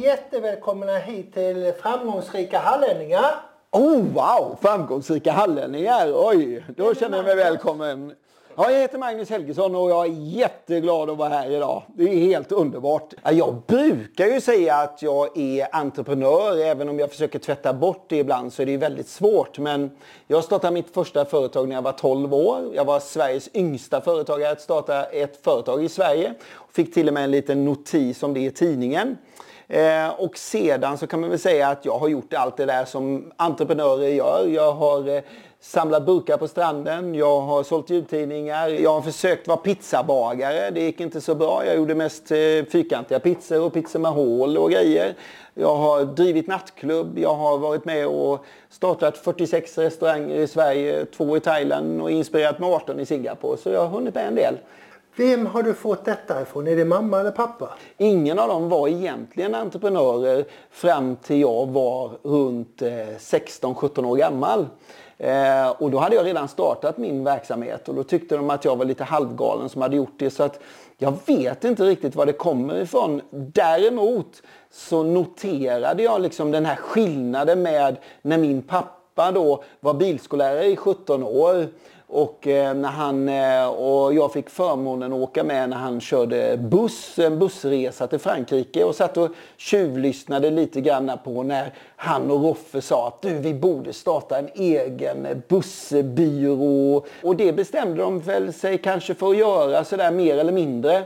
jättevälkomna 0.00 0.98
hit 0.98 1.34
till 1.34 1.72
framgångsrika 1.82 2.58
hallänningar. 2.58 3.24
Oh 3.70 4.02
wow! 4.02 4.56
Framgångsrika 4.60 5.32
hallänningar. 5.32 6.12
Oj, 6.14 6.64
då 6.76 6.94
känner 6.94 7.16
jag 7.16 7.26
mig 7.26 7.36
välkommen. 7.36 8.14
Ja, 8.56 8.70
jag 8.70 8.80
heter 8.80 8.98
Magnus 8.98 9.30
Helgesson 9.30 9.74
och 9.74 9.90
jag 9.90 10.06
är 10.06 10.10
jätteglad 10.12 11.10
att 11.10 11.18
vara 11.18 11.28
här 11.28 11.50
idag. 11.50 11.82
Det 11.94 12.02
är 12.02 12.16
helt 12.16 12.52
underbart. 12.52 13.14
Jag 13.30 13.62
brukar 13.66 14.26
ju 14.26 14.40
säga 14.40 14.76
att 14.76 15.02
jag 15.02 15.38
är 15.38 15.68
entreprenör, 15.72 16.58
även 16.58 16.88
om 16.88 16.98
jag 16.98 17.10
försöker 17.10 17.38
tvätta 17.38 17.72
bort 17.72 18.06
det 18.08 18.18
ibland 18.18 18.52
så 18.52 18.62
är 18.62 18.66
det 18.66 18.76
väldigt 18.76 19.08
svårt. 19.08 19.58
Men 19.58 19.90
jag 20.26 20.44
startade 20.44 20.74
mitt 20.74 20.94
första 20.94 21.24
företag 21.24 21.68
när 21.68 21.74
jag 21.74 21.82
var 21.82 21.92
12 21.92 22.34
år. 22.34 22.70
Jag 22.74 22.84
var 22.84 23.00
Sveriges 23.00 23.48
yngsta 23.54 24.00
företagare 24.00 24.52
att 24.52 24.60
starta 24.60 25.04
ett 25.04 25.44
företag 25.44 25.84
i 25.84 25.88
Sverige. 25.88 26.34
Fick 26.72 26.94
till 26.94 27.08
och 27.08 27.14
med 27.14 27.24
en 27.24 27.30
liten 27.30 27.64
notis 27.64 28.22
om 28.22 28.34
det 28.34 28.40
i 28.40 28.50
tidningen. 28.50 29.16
Eh, 29.72 30.10
och 30.10 30.38
sedan 30.38 30.98
så 30.98 31.06
kan 31.06 31.20
man 31.20 31.30
väl 31.30 31.38
säga 31.38 31.68
att 31.68 31.84
jag 31.84 31.98
har 31.98 32.08
gjort 32.08 32.34
allt 32.34 32.56
det 32.56 32.66
där 32.66 32.84
som 32.84 33.32
entreprenörer 33.36 34.08
gör. 34.08 34.46
Jag 34.46 34.72
har 34.72 35.08
eh, 35.08 35.22
samlat 35.60 36.06
burkar 36.06 36.36
på 36.36 36.48
stranden, 36.48 37.14
jag 37.14 37.40
har 37.40 37.62
sålt 37.62 37.90
jultidningar, 37.90 38.68
jag 38.68 38.90
har 38.90 39.02
försökt 39.02 39.48
vara 39.48 39.56
pizzabagare. 39.56 40.70
Det 40.70 40.80
gick 40.80 41.00
inte 41.00 41.20
så 41.20 41.34
bra. 41.34 41.66
Jag 41.66 41.76
gjorde 41.76 41.94
mest 41.94 42.30
eh, 42.30 42.36
fyrkantiga 42.72 43.20
pizzor 43.20 43.60
och 43.60 43.72
pizzor 43.72 43.98
med 43.98 44.10
hål 44.10 44.58
och 44.58 44.70
grejer. 44.70 45.14
Jag 45.54 45.76
har 45.76 46.04
drivit 46.04 46.46
nattklubb, 46.46 47.18
jag 47.18 47.34
har 47.34 47.58
varit 47.58 47.84
med 47.84 48.06
och 48.06 48.44
startat 48.70 49.18
46 49.18 49.78
restauranger 49.78 50.36
i 50.36 50.46
Sverige, 50.46 51.04
två 51.04 51.36
i 51.36 51.40
Thailand 51.40 52.02
och 52.02 52.10
inspirerat 52.10 52.58
med 52.58 52.68
18 52.68 53.00
i 53.00 53.06
Singapore. 53.06 53.56
Så 53.56 53.70
jag 53.70 53.80
har 53.80 53.88
hunnit 53.88 54.14
med 54.14 54.26
en 54.26 54.34
del. 54.34 54.58
Vem 55.16 55.46
har 55.46 55.62
du 55.62 55.74
fått 55.74 56.04
detta 56.04 56.42
ifrån? 56.42 56.68
Är 56.68 56.76
det 56.76 56.84
mamma 56.84 57.20
eller 57.20 57.30
pappa? 57.30 57.68
Ingen 57.98 58.38
av 58.38 58.48
dem 58.48 58.68
var 58.68 58.88
egentligen 58.88 59.54
entreprenörer 59.54 60.44
fram 60.70 61.16
till 61.16 61.40
jag 61.40 61.66
var 61.66 62.10
runt 62.22 62.82
eh, 62.82 62.88
16-17 62.88 64.04
år 64.04 64.16
gammal. 64.16 64.66
Eh, 65.18 65.70
och 65.70 65.90
då 65.90 65.98
hade 65.98 66.16
jag 66.16 66.26
redan 66.26 66.48
startat 66.48 66.98
min 66.98 67.24
verksamhet 67.24 67.88
och 67.88 67.94
då 67.94 68.04
tyckte 68.04 68.36
de 68.36 68.50
att 68.50 68.64
jag 68.64 68.76
var 68.76 68.84
lite 68.84 69.04
halvgalen 69.04 69.68
som 69.68 69.82
hade 69.82 69.96
gjort 69.96 70.14
det. 70.18 70.30
Så 70.30 70.42
att 70.42 70.60
jag 70.98 71.14
vet 71.26 71.64
inte 71.64 71.84
riktigt 71.84 72.14
var 72.14 72.26
det 72.26 72.32
kommer 72.32 72.80
ifrån. 72.80 73.20
Däremot 73.30 74.42
så 74.70 75.02
noterade 75.02 76.02
jag 76.02 76.20
liksom 76.20 76.50
den 76.50 76.66
här 76.66 76.76
skillnaden 76.76 77.62
med 77.62 77.96
när 78.22 78.38
min 78.38 78.62
pappa 78.62 79.32
då 79.32 79.64
var 79.80 79.94
bilskollärare 79.94 80.66
i 80.66 80.76
17 80.76 81.22
år 81.22 81.66
och, 82.12 82.46
eh, 82.46 82.74
när 82.74 82.88
han, 82.88 83.28
eh, 83.28 83.66
och 83.66 84.14
jag 84.14 84.32
fick 84.32 84.50
förmånen 84.50 85.12
att 85.12 85.18
åka 85.18 85.44
med 85.44 85.70
när 85.70 85.76
han 85.76 86.00
körde 86.00 86.56
buss, 86.56 87.18
en 87.18 87.38
bussresa 87.38 88.06
till 88.06 88.18
Frankrike 88.18 88.84
och 88.84 88.94
satt 88.94 89.16
och 89.16 89.30
tjuvlyssnade 89.56 90.50
lite 90.50 90.80
grann 90.80 91.12
på 91.24 91.42
när 91.42 91.72
han 91.96 92.30
och 92.30 92.42
Roffe 92.42 92.82
sa 92.82 93.08
att 93.08 93.22
du, 93.22 93.38
vi 93.38 93.54
borde 93.54 93.92
starta 93.92 94.38
en 94.38 94.48
egen 94.54 95.42
bussbyrå. 95.48 97.04
Och 97.22 97.36
det 97.36 97.52
bestämde 97.52 98.02
de 98.02 98.20
väl 98.20 98.52
sig 98.52 98.78
kanske 98.78 99.14
för 99.14 99.30
att 99.30 99.36
göra 99.36 99.84
sådär 99.84 100.10
mer 100.10 100.38
eller 100.38 100.52
mindre. 100.52 100.96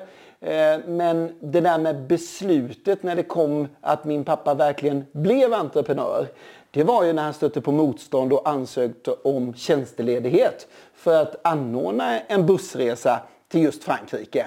Eh, 0.40 0.78
men 0.86 1.32
det 1.40 1.60
där 1.60 1.78
med 1.78 2.02
beslutet 2.02 3.02
när 3.02 3.16
det 3.16 3.22
kom 3.22 3.68
att 3.80 4.04
min 4.04 4.24
pappa 4.24 4.54
verkligen 4.54 5.04
blev 5.12 5.54
entreprenör 5.54 6.26
det 6.76 6.84
var 6.84 7.04
ju 7.04 7.12
när 7.12 7.22
han 7.22 7.34
stötte 7.34 7.60
på 7.60 7.72
motstånd 7.72 8.32
och 8.32 8.48
ansökte 8.48 9.10
om 9.10 9.54
tjänsteledighet 9.54 10.66
för 10.94 11.22
att 11.22 11.46
anordna 11.46 12.20
en 12.20 12.46
bussresa 12.46 13.20
till 13.48 13.62
just 13.62 13.84
Frankrike. 13.84 14.46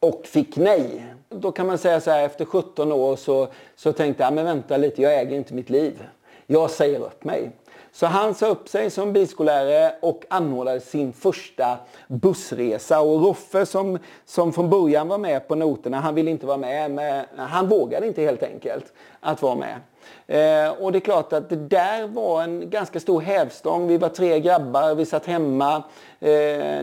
Och 0.00 0.26
fick 0.26 0.56
nej. 0.56 1.06
Då 1.28 1.52
kan 1.52 1.66
man 1.66 1.78
säga 1.78 2.00
så 2.00 2.10
här, 2.10 2.24
efter 2.24 2.44
17 2.44 2.92
år 2.92 3.16
så, 3.16 3.48
så 3.76 3.92
tänkte 3.92 4.22
jag, 4.22 4.32
men 4.32 4.44
vänta 4.44 4.76
lite, 4.76 5.02
jag 5.02 5.20
äger 5.20 5.36
inte 5.36 5.54
mitt 5.54 5.70
liv. 5.70 6.02
Jag 6.46 6.70
säger 6.70 7.00
upp 7.00 7.24
mig. 7.24 7.50
Så 7.92 8.06
han 8.06 8.34
sa 8.34 8.46
upp 8.46 8.68
sig 8.68 8.90
som 8.90 9.12
bilskollärare 9.12 9.94
och 10.00 10.24
anordnade 10.30 10.80
sin 10.80 11.12
första 11.12 11.78
bussresa. 12.08 13.00
Och 13.00 13.22
Roffe 13.22 13.66
som, 13.66 13.98
som 14.24 14.52
från 14.52 14.70
början 14.70 15.08
var 15.08 15.18
med 15.18 15.48
på 15.48 15.54
noterna, 15.54 16.00
han 16.00 16.14
ville 16.14 16.30
inte 16.30 16.46
vara 16.46 16.56
med. 16.56 16.90
Men 16.90 17.24
han 17.36 17.68
vågade 17.68 18.06
inte 18.06 18.22
helt 18.22 18.42
enkelt 18.42 18.92
att 19.20 19.42
vara 19.42 19.54
med. 19.54 19.80
Eh, 20.26 20.70
och 20.80 20.92
det 20.92 20.98
är 20.98 21.00
klart 21.00 21.32
att 21.32 21.48
det 21.48 21.56
där 21.56 22.06
var 22.06 22.42
en 22.42 22.70
ganska 22.70 23.00
stor 23.00 23.20
hävstång. 23.20 23.88
Vi 23.88 23.98
var 23.98 24.08
tre 24.08 24.40
grabbar, 24.40 24.94
vi 24.94 25.04
satt 25.06 25.26
hemma. 25.26 25.76
Eh, 26.20 26.32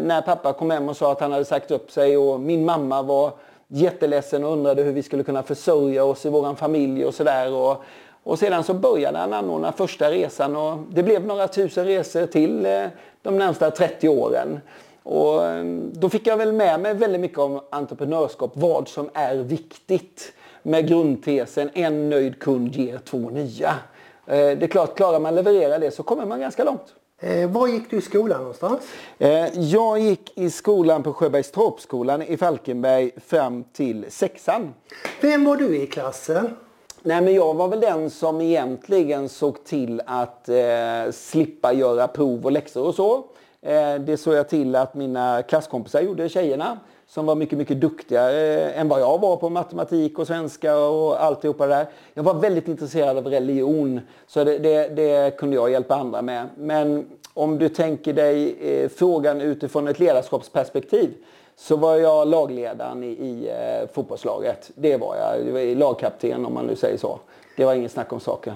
när 0.01 0.21
pappa 0.21 0.53
kom 0.53 0.71
hem 0.71 0.89
och 0.89 0.97
sa 0.97 1.11
att 1.11 1.19
han 1.19 1.31
hade 1.31 1.45
sagt 1.45 1.71
upp 1.71 1.91
sig 1.91 2.17
och 2.17 2.39
min 2.39 2.65
mamma 2.65 3.01
var 3.01 3.31
jätteledsen 3.67 4.43
och 4.43 4.51
undrade 4.51 4.83
hur 4.83 4.91
vi 4.91 5.03
skulle 5.03 5.23
kunna 5.23 5.43
försörja 5.43 6.03
oss 6.03 6.25
i 6.25 6.29
vår 6.29 6.55
familj 6.55 7.05
och 7.05 7.13
sådär. 7.13 7.53
Och, 7.53 7.83
och 8.23 8.39
sedan 8.39 8.63
så 8.63 8.73
började 8.73 9.17
han 9.17 9.33
anordna 9.33 9.71
första 9.71 10.11
resan 10.11 10.55
och 10.55 10.77
det 10.89 11.03
blev 11.03 11.25
några 11.25 11.47
tusen 11.47 11.85
resor 11.85 12.25
till 12.25 12.65
eh, 12.65 12.85
de 13.21 13.37
närmsta 13.37 13.71
30 13.71 14.09
åren. 14.09 14.59
Och 15.03 15.45
eh, 15.45 15.65
då 15.91 16.09
fick 16.09 16.27
jag 16.27 16.37
väl 16.37 16.53
med 16.53 16.79
mig 16.79 16.93
väldigt 16.93 17.21
mycket 17.21 17.39
om 17.39 17.61
entreprenörskap, 17.69 18.51
vad 18.53 18.87
som 18.87 19.09
är 19.13 19.35
viktigt 19.35 20.33
med 20.65 20.87
grundtesen 20.87 21.69
en 21.73 22.09
nöjd 22.09 22.39
kund 22.39 22.75
ger 22.75 22.97
två 22.97 23.29
nya. 23.29 23.69
Eh, 24.25 24.35
det 24.35 24.63
är 24.63 24.67
klart, 24.67 24.97
klarar 24.97 25.19
man 25.19 25.35
leverera 25.35 25.79
det 25.79 25.91
så 25.91 26.03
kommer 26.03 26.25
man 26.25 26.39
ganska 26.39 26.63
långt. 26.63 26.93
Eh, 27.19 27.49
var 27.49 27.67
gick 27.67 27.89
du 27.89 27.97
i 27.97 28.01
skolan 28.01 28.39
någonstans? 28.39 28.81
Eh, 29.17 29.59
jag 29.59 29.99
gick 29.99 30.37
i 30.37 30.49
skolan 30.49 31.03
på 31.03 31.13
Sjöbergstorpsskolan 31.13 32.21
i 32.21 32.37
Falkenberg 32.37 33.11
fram 33.25 33.63
till 33.63 34.05
sexan. 34.09 34.73
Vem 35.21 35.45
var 35.45 35.55
du 35.55 35.77
i 35.77 35.87
klassen? 35.87 36.49
Nej, 37.01 37.21
men 37.21 37.33
jag 37.33 37.53
var 37.53 37.67
väl 37.67 37.79
den 37.79 38.09
som 38.09 38.41
egentligen 38.41 39.29
såg 39.29 39.63
till 39.63 40.01
att 40.05 40.49
eh, 40.49 41.11
slippa 41.11 41.73
göra 41.73 42.07
prov 42.07 42.45
och 42.45 42.51
läxor 42.51 42.87
och 42.87 42.95
så. 42.95 43.25
Eh, 43.61 43.95
det 43.95 44.17
såg 44.17 44.33
jag 44.33 44.49
till 44.49 44.75
att 44.75 44.95
mina 44.95 45.43
klasskompisar 45.43 46.01
gjorde, 46.01 46.29
tjejerna 46.29 46.79
som 47.07 47.25
var 47.25 47.35
mycket, 47.35 47.57
mycket 47.57 47.81
duktigare 47.81 48.69
eh, 48.69 48.79
än 48.79 48.87
vad 48.87 49.01
jag 49.01 49.21
var 49.21 49.37
på 49.37 49.49
matematik 49.49 50.19
och 50.19 50.27
svenska 50.27 50.77
och 50.77 51.23
alltihopa 51.23 51.67
det 51.67 51.75
där. 51.75 51.87
Jag 52.13 52.23
var 52.23 52.33
väldigt 52.33 52.67
intresserad 52.67 53.17
av 53.17 53.27
religion, 53.27 54.01
så 54.27 54.43
det, 54.43 54.57
det, 54.57 54.87
det 54.87 55.37
kunde 55.37 55.55
jag 55.55 55.71
hjälpa 55.71 55.95
andra 55.95 56.21
med. 56.21 56.47
Men 56.57 57.05
om 57.33 57.57
du 57.57 57.69
tänker 57.69 58.13
dig 58.13 58.55
eh, 58.61 58.89
frågan 58.89 59.41
utifrån 59.41 59.87
ett 59.87 59.99
ledarskapsperspektiv 59.99 61.13
så 61.55 61.75
var 61.75 61.95
jag 61.95 62.27
lagledaren 62.27 63.03
i, 63.03 63.07
i 63.07 63.49
eh, 63.49 63.89
fotbollslaget. 63.93 64.71
Det 64.75 64.97
var 64.97 65.15
jag. 65.15 65.47
jag 65.47 65.53
var 65.53 65.75
lagkapten 65.75 66.45
om 66.45 66.53
man 66.53 66.65
nu 66.65 66.75
säger 66.75 66.97
så. 66.97 67.19
Det 67.57 67.65
var 67.65 67.73
ingen 67.73 67.89
snack 67.89 68.13
om 68.13 68.19
saken. 68.19 68.53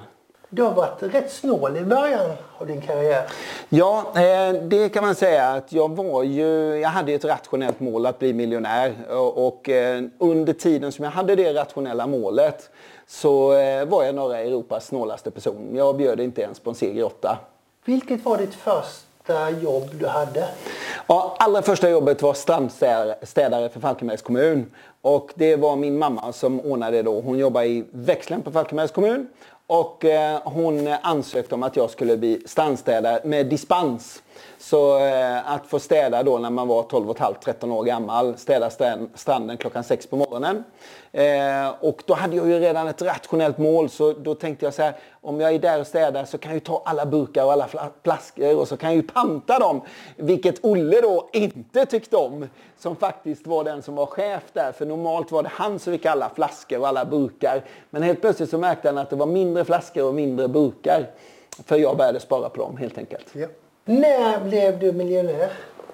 Du 0.51 0.61
har 0.61 0.73
varit 0.73 1.03
rätt 1.03 1.31
snål 1.31 1.77
i 1.77 1.81
början 1.81 2.31
av 2.57 2.67
din 2.67 2.81
karriär. 2.81 3.29
Ja, 3.69 4.05
eh, 4.15 4.53
det 4.63 4.89
kan 4.89 5.03
man 5.03 5.15
säga 5.15 5.49
att 5.49 5.71
jag 5.71 5.95
var 5.95 6.23
ju, 6.23 6.79
jag 6.79 6.89
hade 6.89 7.13
ett 7.13 7.25
rationellt 7.25 7.79
mål 7.79 8.05
att 8.05 8.19
bli 8.19 8.33
miljonär 8.33 8.93
och 9.35 9.69
eh, 9.69 10.03
under 10.17 10.53
tiden 10.53 10.91
som 10.91 11.05
jag 11.05 11.11
hade 11.11 11.35
det 11.35 11.53
rationella 11.53 12.07
målet 12.07 12.69
så 13.07 13.53
eh, 13.53 13.85
var 13.85 14.03
jag 14.03 14.15
norra 14.15 14.39
Europas 14.39 14.85
snålaste 14.85 15.31
person. 15.31 15.69
Jag 15.75 15.97
bjöd 15.97 16.19
inte 16.19 16.41
ens 16.41 16.59
på 16.59 16.69
en 16.69 16.75
segeråtta. 16.75 17.37
Vilket 17.85 18.25
var 18.25 18.37
ditt 18.37 18.55
första 18.55 19.49
jobb 19.49 19.89
du 19.99 20.07
hade? 20.07 20.47
Ja, 21.07 21.35
allra 21.39 21.61
första 21.61 21.89
jobbet 21.89 22.21
var 22.21 22.33
strandstädare 22.33 23.69
för 23.69 23.79
Falkenbergs 23.79 24.21
kommun. 24.21 24.71
Och 25.01 25.31
det 25.35 25.55
var 25.55 25.75
min 25.75 25.97
mamma 25.97 26.31
som 26.33 26.59
ordnade 26.59 26.97
det 26.97 27.03
då. 27.03 27.21
Hon 27.21 27.37
jobbar 27.37 27.63
i 27.63 27.85
växeln 27.91 28.41
på 28.41 28.51
Falkenbergs 28.51 28.91
kommun. 28.91 29.27
Och 29.67 30.05
eh, 30.05 30.39
hon 30.43 30.87
ansökte 31.01 31.55
om 31.55 31.63
att 31.63 31.75
jag 31.75 31.89
skulle 31.89 32.17
bli 32.17 32.41
strandstädare 32.45 33.21
med 33.23 33.45
dispens. 33.45 34.23
Så 34.57 35.05
eh, 35.05 35.51
att 35.51 35.67
få 35.67 35.79
städa 35.79 36.23
då 36.23 36.37
när 36.37 36.49
man 36.49 36.67
var 36.67 36.83
12,5-13 36.83 37.71
år 37.71 37.83
gammal, 37.83 38.37
städa 38.37 38.69
stranden 39.15 39.57
klockan 39.57 39.83
6 39.83 40.07
på 40.07 40.15
morgonen. 40.15 40.63
Eh, 41.11 41.69
och 41.79 42.03
då 42.05 42.13
hade 42.13 42.35
jag 42.35 42.47
ju 42.47 42.59
redan 42.59 42.87
ett 42.87 43.01
rationellt 43.01 43.57
mål 43.57 43.89
så 43.89 44.13
då 44.13 44.35
tänkte 44.35 44.65
jag 44.65 44.73
så 44.73 44.81
här, 44.81 44.93
om 45.21 45.39
jag 45.39 45.53
är 45.53 45.59
där 45.59 45.79
och 45.79 45.87
städar 45.87 46.25
så 46.25 46.37
kan 46.37 46.51
jag 46.51 46.55
ju 46.55 46.59
ta 46.59 46.81
alla 46.85 47.05
burkar 47.05 47.45
och 47.45 47.51
alla 47.51 47.67
flaskor 48.03 48.57
och 48.57 48.67
så 48.67 48.77
kan 48.77 48.89
jag 48.89 48.95
ju 48.95 49.07
panta 49.07 49.59
dem. 49.59 49.81
Vilket 50.15 50.65
Olle 50.65 51.01
då 51.01 51.29
inte 51.33 51.85
tyckte 51.85 52.17
om, 52.17 52.47
som 52.79 52.95
faktiskt 52.95 53.47
var 53.47 53.63
den 53.63 53.81
som 53.81 53.95
var 53.95 54.05
chef 54.05 54.43
där. 54.53 54.71
För 54.71 54.85
normalt 54.85 55.31
var 55.31 55.43
det 55.43 55.49
han 55.53 55.79
som 55.79 55.93
fick 55.93 56.05
alla 56.05 56.29
flaskor 56.35 56.79
och 56.79 56.87
alla 56.87 57.05
burkar. 57.05 57.63
Men 57.89 58.03
helt 58.03 58.21
plötsligt 58.21 58.49
så 58.49 58.57
märkte 58.57 58.87
han 58.87 58.97
att 58.97 59.09
det 59.09 59.15
var 59.15 59.25
mindre 59.25 59.65
flaskor 59.65 60.03
och 60.03 60.15
mindre 60.15 60.47
burkar. 60.47 61.09
För 61.65 61.77
jag 61.77 61.97
började 61.97 62.19
spara 62.19 62.49
på 62.49 62.61
dem 62.61 62.77
helt 62.77 62.97
enkelt. 62.97 63.25
Ja. 63.33 63.47
När 63.85 64.43
blev 64.43 64.79
du 64.79 64.91
miljonär? 64.91 65.49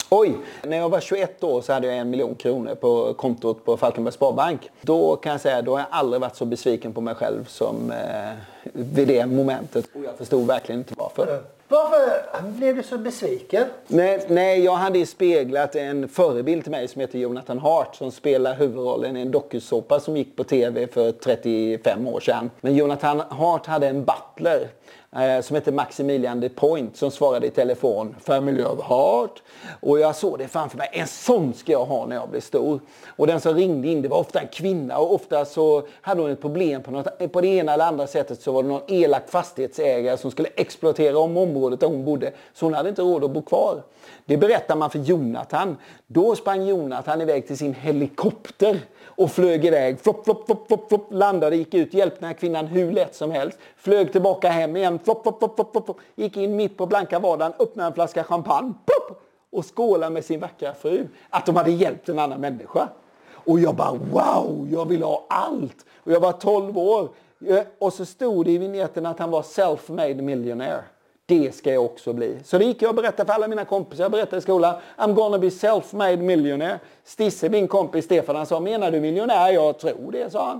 Oj! 0.09 0.37
När 0.63 0.77
jag 0.77 0.89
var 0.89 0.99
21 0.99 1.43
år 1.43 1.61
så 1.61 1.73
hade 1.73 1.87
jag 1.87 1.97
en 1.97 2.09
miljon 2.09 2.35
kronor 2.35 2.75
på 2.75 3.13
kontot 3.13 3.65
på 3.65 3.77
Falkenbergs 3.77 4.15
Sparbank. 4.15 4.69
Då 4.81 5.15
kan 5.15 5.31
jag 5.31 5.41
säga, 5.41 5.61
då 5.61 5.71
har 5.71 5.79
jag 5.79 5.87
aldrig 5.89 6.21
varit 6.21 6.35
så 6.35 6.45
besviken 6.45 6.93
på 6.93 7.01
mig 7.01 7.15
själv 7.15 7.45
som 7.45 7.91
eh, 7.91 8.31
vid 8.73 9.07
det 9.07 9.25
momentet. 9.25 9.85
Och 9.93 10.03
jag 10.03 10.15
förstod 10.17 10.47
verkligen 10.47 10.81
inte 10.81 10.93
varför. 10.97 11.41
Varför 11.67 12.41
blev 12.51 12.75
du 12.75 12.83
så 12.83 12.97
besviken? 12.97 13.65
Nej, 13.88 14.25
nej, 14.29 14.63
jag 14.63 14.75
hade 14.75 15.00
ju 15.00 15.06
speglat 15.06 15.75
en 15.75 16.09
förebild 16.09 16.63
till 16.63 16.71
mig 16.71 16.88
som 16.88 17.01
heter 17.01 17.19
Jonathan 17.19 17.59
Hart 17.59 17.95
som 17.95 18.12
spelar 18.12 18.56
huvudrollen 18.56 19.17
i 19.17 19.21
en 19.21 19.31
dokusåpa 19.31 20.00
som 20.00 20.17
gick 20.17 20.35
på 20.35 20.44
tv 20.44 20.88
för 20.88 21.12
35 21.12 22.07
år 22.07 22.19
sedan. 22.19 22.51
Men 22.62 22.75
Jonathan 22.75 23.19
Hart 23.29 23.65
hade 23.65 23.88
en 23.88 24.06
butler 24.06 24.69
Eh, 25.15 25.41
som 25.41 25.56
hette 25.56 25.71
Maximilian 25.71 26.39
de 26.39 26.50
Point 26.50 26.97
som 26.97 27.12
svarade 27.12 27.47
i 27.47 27.50
telefon. 27.50 28.15
Family 28.19 28.63
of 28.63 28.81
Heart. 28.83 29.41
Och 29.79 30.00
jag 30.00 30.15
såg 30.15 30.39
det 30.39 30.47
framför 30.47 30.77
mig. 30.77 30.89
En 30.91 31.07
sån 31.07 31.53
ska 31.53 31.71
jag 31.71 31.85
ha 31.85 32.06
när 32.06 32.15
jag 32.15 32.29
blir 32.29 32.41
stor. 32.41 32.79
Och 33.07 33.27
den 33.27 33.41
som 33.41 33.53
ringde 33.53 33.88
in 33.88 34.01
det 34.01 34.07
var 34.07 34.17
ofta 34.17 34.39
en 34.39 34.47
kvinna 34.47 34.97
och 34.97 35.13
ofta 35.13 35.45
så 35.45 35.88
hade 36.01 36.21
hon 36.21 36.31
ett 36.31 36.41
problem 36.41 36.83
på, 36.83 36.91
något, 36.91 37.31
på 37.31 37.41
det 37.41 37.47
ena 37.47 37.73
eller 37.73 37.85
andra 37.85 38.07
sättet 38.07 38.41
så 38.41 38.51
var 38.51 38.63
det 38.63 38.69
någon 38.69 38.81
elak 38.88 39.29
fastighetsägare 39.29 40.17
som 40.17 40.31
skulle 40.31 40.50
exploatera 40.56 41.19
om 41.19 41.38
området 41.38 41.79
där 41.79 41.88
hon 41.88 42.06
bodde. 42.06 42.31
Så 42.53 42.65
hon 42.65 42.73
hade 42.73 42.89
inte 42.89 43.01
råd 43.01 43.23
att 43.23 43.31
bo 43.31 43.41
kvar. 43.41 43.81
Det 44.25 44.38
berättar 44.38 44.75
man 44.75 44.89
för 44.89 45.00
Jonathan. 45.00 45.77
Då 46.07 46.36
sprang 46.36 46.68
Jonathan 46.68 47.22
iväg 47.22 47.48
till 47.48 47.57
sin 47.57 47.74
helikopter 47.74 48.80
och 49.06 49.31
flög 49.31 49.66
iväg. 49.66 50.00
Flopp, 50.00 50.25
flopp, 50.25 50.45
flop, 50.45 50.68
flopp, 50.68 50.89
flopp, 50.89 51.07
landade, 51.12 51.56
gick 51.56 51.74
ut, 51.74 51.94
hjälpte 51.94 52.19
den 52.19 52.27
här 52.27 52.33
kvinnan 52.33 52.66
hur 52.66 52.92
lätt 52.92 53.16
som 53.16 53.31
helst. 53.31 53.57
Flög 53.77 54.12
tillbaka 54.12 54.50
hem 54.50 54.75
igen, 54.75 55.00
flopp, 55.04 55.24
flopp, 55.24 55.39
flopp, 55.39 55.56
flopp, 55.56 55.86
flopp, 55.86 56.00
gick 56.16 56.38
in 56.38 56.56
mitt 56.56 56.77
på 56.77 56.86
blanka 56.86 57.19
vardagen, 57.19 57.54
öppnade 57.60 57.88
en 57.88 57.94
flaska 57.94 58.24
champagne 58.24 58.74
plopp, 58.86 59.22
och 59.51 59.75
skålade 59.75 60.13
med 60.13 60.25
sin 60.25 60.39
vackra 60.39 60.74
fru. 60.74 61.07
Att 61.30 61.45
de 61.45 61.56
hade 61.56 61.71
hjälpt 61.71 62.10
en 62.10 62.19
annan 62.19 62.42
människa. 62.42 62.89
Och 63.28 63.60
jag 63.60 63.75
bara 63.75 63.92
wow, 63.92 64.68
jag 64.71 64.88
vill 64.88 65.04
ha 65.04 65.25
allt. 65.30 65.86
Och 66.04 66.12
jag 66.12 66.19
var 66.19 66.31
12 66.31 66.78
år. 66.78 67.10
Eh, 67.48 67.60
och 67.80 67.94
så 67.94 68.06
stod 68.06 68.45
det 68.45 68.51
i 68.51 68.57
vignetten 68.57 69.06
att 69.06 69.19
han 69.19 69.31
var 69.31 69.42
self-made 69.42 70.21
millionaire. 70.21 70.83
Det 71.25 71.56
ska 71.56 71.74
jag 71.74 71.86
också 71.86 72.13
bli. 72.13 72.38
Så 72.44 72.57
det 72.57 72.66
gick 72.66 72.81
jag 72.81 72.89
och 72.89 72.95
berättade 72.95 73.27
för 73.27 73.33
alla 73.33 73.48
mina 73.48 73.66
kompisar. 73.66 74.04
Jag 74.04 74.12
berättade 74.12 74.38
i 74.38 74.42
skolan. 74.42 74.75
I'm 74.98 75.13
gonna 75.13 75.39
be 75.39 75.50
self-made 75.50 76.18
millionaire. 76.18 76.80
Stisse, 77.04 77.50
min 77.50 77.68
kompis 77.68 78.06
Stefan, 78.06 78.36
han 78.36 78.45
sa 78.45 78.60
menar 78.60 78.92
du 78.92 79.00
miljonär? 79.00 79.50
Jag 79.50 79.80
tror 79.80 80.12
det, 80.12 80.31
sa 80.31 80.48
han. 80.48 80.60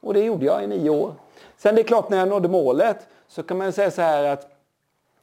Och 0.00 0.14
det 0.14 0.20
gjorde 0.20 0.46
jag 0.46 0.64
i 0.64 0.66
nio 0.66 0.90
år. 0.90 1.14
Sen 1.56 1.74
det 1.74 1.80
är 1.80 1.84
klart 1.84 2.10
när 2.10 2.18
jag 2.18 2.28
nådde 2.28 2.48
målet 2.48 3.06
så 3.28 3.42
kan 3.42 3.58
man 3.58 3.72
säga 3.72 3.90
så 3.90 4.02
här 4.02 4.24
att 4.24 4.50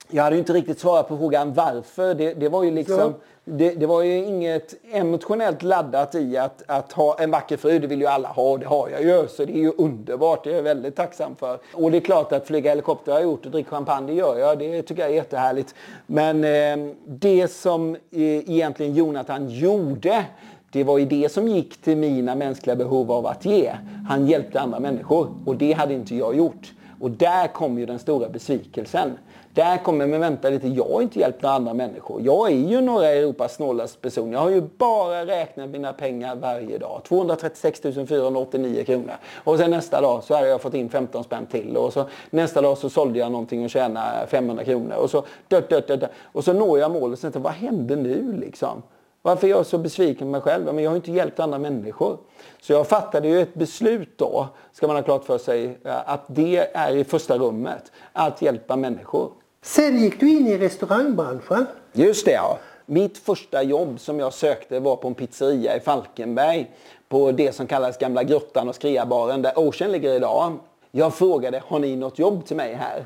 jag 0.09 0.23
hade 0.23 0.35
ju 0.35 0.39
inte 0.39 0.53
riktigt 0.53 0.79
svarat 0.79 1.07
på 1.07 1.17
frågan 1.17 1.53
varför. 1.53 2.13
Det, 2.13 2.33
det 2.33 2.49
var 2.49 2.63
ju 2.63 2.71
liksom... 2.71 3.13
Det, 3.47 3.71
det, 3.71 3.85
var 3.85 4.01
ju 4.01 4.25
inget 4.25 4.75
emotionellt 4.91 5.63
laddat 5.63 6.15
i 6.15 6.37
att, 6.37 6.63
att 6.67 6.91
ha 6.91 7.19
en 7.19 7.31
vacker 7.31 7.57
fru. 7.57 7.79
Det 7.79 7.87
vill 7.87 8.01
ju 8.01 8.07
alla 8.07 8.27
ha 8.27 8.51
och 8.51 8.59
det 8.59 8.65
har 8.65 8.89
jag 8.89 9.03
ju. 9.03 9.27
Så 9.27 9.45
det 9.45 9.53
är 9.53 9.61
ju 9.61 9.71
underbart. 9.77 10.43
Det 10.43 10.49
är 10.49 10.55
jag 10.55 10.63
väldigt 10.63 10.95
tacksam 10.95 11.35
för. 11.35 11.59
Och 11.73 11.91
det 11.91 11.97
är 11.97 12.01
klart 12.01 12.31
att 12.31 12.47
flyga 12.47 12.69
helikopter 12.71 13.11
har 13.11 13.19
jag 13.19 13.29
gjort 13.29 13.45
och 13.45 13.51
dricka 13.51 13.69
champagne 13.69 14.07
det 14.07 14.13
gör 14.13 14.37
jag. 14.37 14.59
Det 14.59 14.81
tycker 14.81 15.01
jag 15.01 15.11
är 15.11 15.15
jättehärligt. 15.15 15.75
Men 16.07 16.43
eh, 16.43 16.93
det 17.05 17.51
som 17.51 17.95
eh, 17.95 17.99
egentligen 18.21 18.93
Jonathan 18.93 19.49
gjorde 19.49 20.25
det 20.71 20.83
var 20.83 20.97
ju 20.97 21.05
det 21.05 21.31
som 21.31 21.47
gick 21.47 21.81
till 21.81 21.97
mina 21.97 22.35
mänskliga 22.35 22.75
behov 22.75 23.11
av 23.11 23.27
att 23.27 23.45
ge. 23.45 23.73
Han 24.09 24.27
hjälpte 24.27 24.61
andra 24.61 24.79
människor 24.79 25.33
och 25.45 25.55
det 25.55 25.73
hade 25.73 25.93
inte 25.93 26.15
jag 26.15 26.35
gjort. 26.35 26.73
Och 26.99 27.11
där 27.11 27.47
kom 27.47 27.79
ju 27.79 27.85
den 27.85 27.99
stora 27.99 28.29
besvikelsen. 28.29 29.17
Där 29.55 29.77
kommer, 29.77 30.07
men 30.07 30.19
vänta 30.19 30.49
lite, 30.49 30.67
jag 30.67 30.89
har 30.89 31.01
inte 31.01 31.19
hjälpt 31.19 31.41
några 31.41 31.55
andra 31.55 31.73
människor. 31.73 32.21
Jag 32.21 32.51
är 32.51 32.55
ju 32.55 32.81
några 32.81 33.07
Europas 33.07 33.55
snålaste 33.55 33.99
person. 33.99 34.31
Jag 34.31 34.39
har 34.39 34.49
ju 34.49 34.61
bara 34.61 35.25
räknat 35.25 35.69
mina 35.69 35.93
pengar 35.93 36.35
varje 36.35 36.77
dag. 36.77 37.01
236 37.07 37.81
489 37.81 38.83
kronor. 38.83 39.13
Och 39.43 39.57
sen 39.57 39.71
nästa 39.71 40.01
dag 40.01 40.23
så 40.23 40.35
hade 40.35 40.47
jag 40.47 40.61
fått 40.61 40.73
in 40.73 40.89
15 40.89 41.23
spänn 41.23 41.45
till. 41.45 41.77
Och 41.77 41.93
så 41.93 42.05
nästa 42.29 42.61
dag 42.61 42.77
så 42.77 42.89
sålde 42.89 43.19
jag 43.19 43.31
någonting 43.31 43.63
och 43.63 43.69
tjänade 43.69 44.27
500 44.27 44.63
kronor. 44.63 44.95
Och 44.95 45.09
så, 45.09 45.23
dött, 45.47 45.69
dött, 45.69 45.87
dött, 45.87 46.03
och 46.23 46.43
så 46.43 46.53
når 46.53 46.79
jag 46.79 46.91
målet. 46.91 47.19
Sen, 47.19 47.31
vad 47.35 47.53
hände 47.53 47.95
nu 47.95 48.37
liksom? 48.39 48.83
Varför 49.21 49.47
är 49.47 49.51
jag 49.51 49.65
så 49.65 49.77
besviken 49.77 50.27
på 50.27 50.31
mig 50.31 50.41
själv? 50.41 50.65
Men 50.65 50.83
jag 50.83 50.91
har 50.91 50.95
inte 50.95 51.11
hjälpt 51.11 51.39
andra 51.39 51.59
människor. 51.59 52.17
Så 52.61 52.73
jag 52.73 52.87
fattade 52.87 53.27
ju 53.27 53.41
ett 53.41 53.53
beslut 53.53 54.17
då, 54.17 54.47
ska 54.71 54.87
man 54.87 54.95
ha 54.95 55.03
klart 55.03 55.23
för 55.23 55.37
sig, 55.37 55.77
eh, 55.83 56.09
att 56.09 56.23
det 56.27 56.57
är 56.73 56.95
i 56.95 57.03
första 57.03 57.37
rummet. 57.37 57.91
Att 58.13 58.41
hjälpa 58.41 58.75
människor. 58.75 59.31
Sen 59.65 59.99
gick 59.99 60.19
du 60.19 60.29
in 60.29 60.47
i 60.47 60.57
restaurangbranschen. 60.57 61.65
Just 61.93 62.25
det 62.25 62.31
ja. 62.31 62.59
Mitt 62.85 63.17
första 63.17 63.63
jobb 63.63 63.99
som 63.99 64.19
jag 64.19 64.33
sökte 64.33 64.79
var 64.79 64.95
på 64.95 65.07
en 65.07 65.13
pizzeria 65.13 65.77
i 65.77 65.79
Falkenberg. 65.79 66.71
På 67.09 67.31
det 67.31 67.55
som 67.55 67.67
kallas 67.67 67.97
Gamla 67.97 68.23
Grottan 68.23 68.69
och 68.69 68.75
Skriabaren 68.75 69.41
där 69.41 69.59
Ocean 69.59 69.91
ligger 69.91 70.13
idag. 70.13 70.57
Jag 70.91 71.13
frågade, 71.13 71.61
har 71.67 71.79
ni 71.79 71.95
något 71.95 72.19
jobb 72.19 72.45
till 72.45 72.55
mig 72.55 72.73
här? 72.73 73.03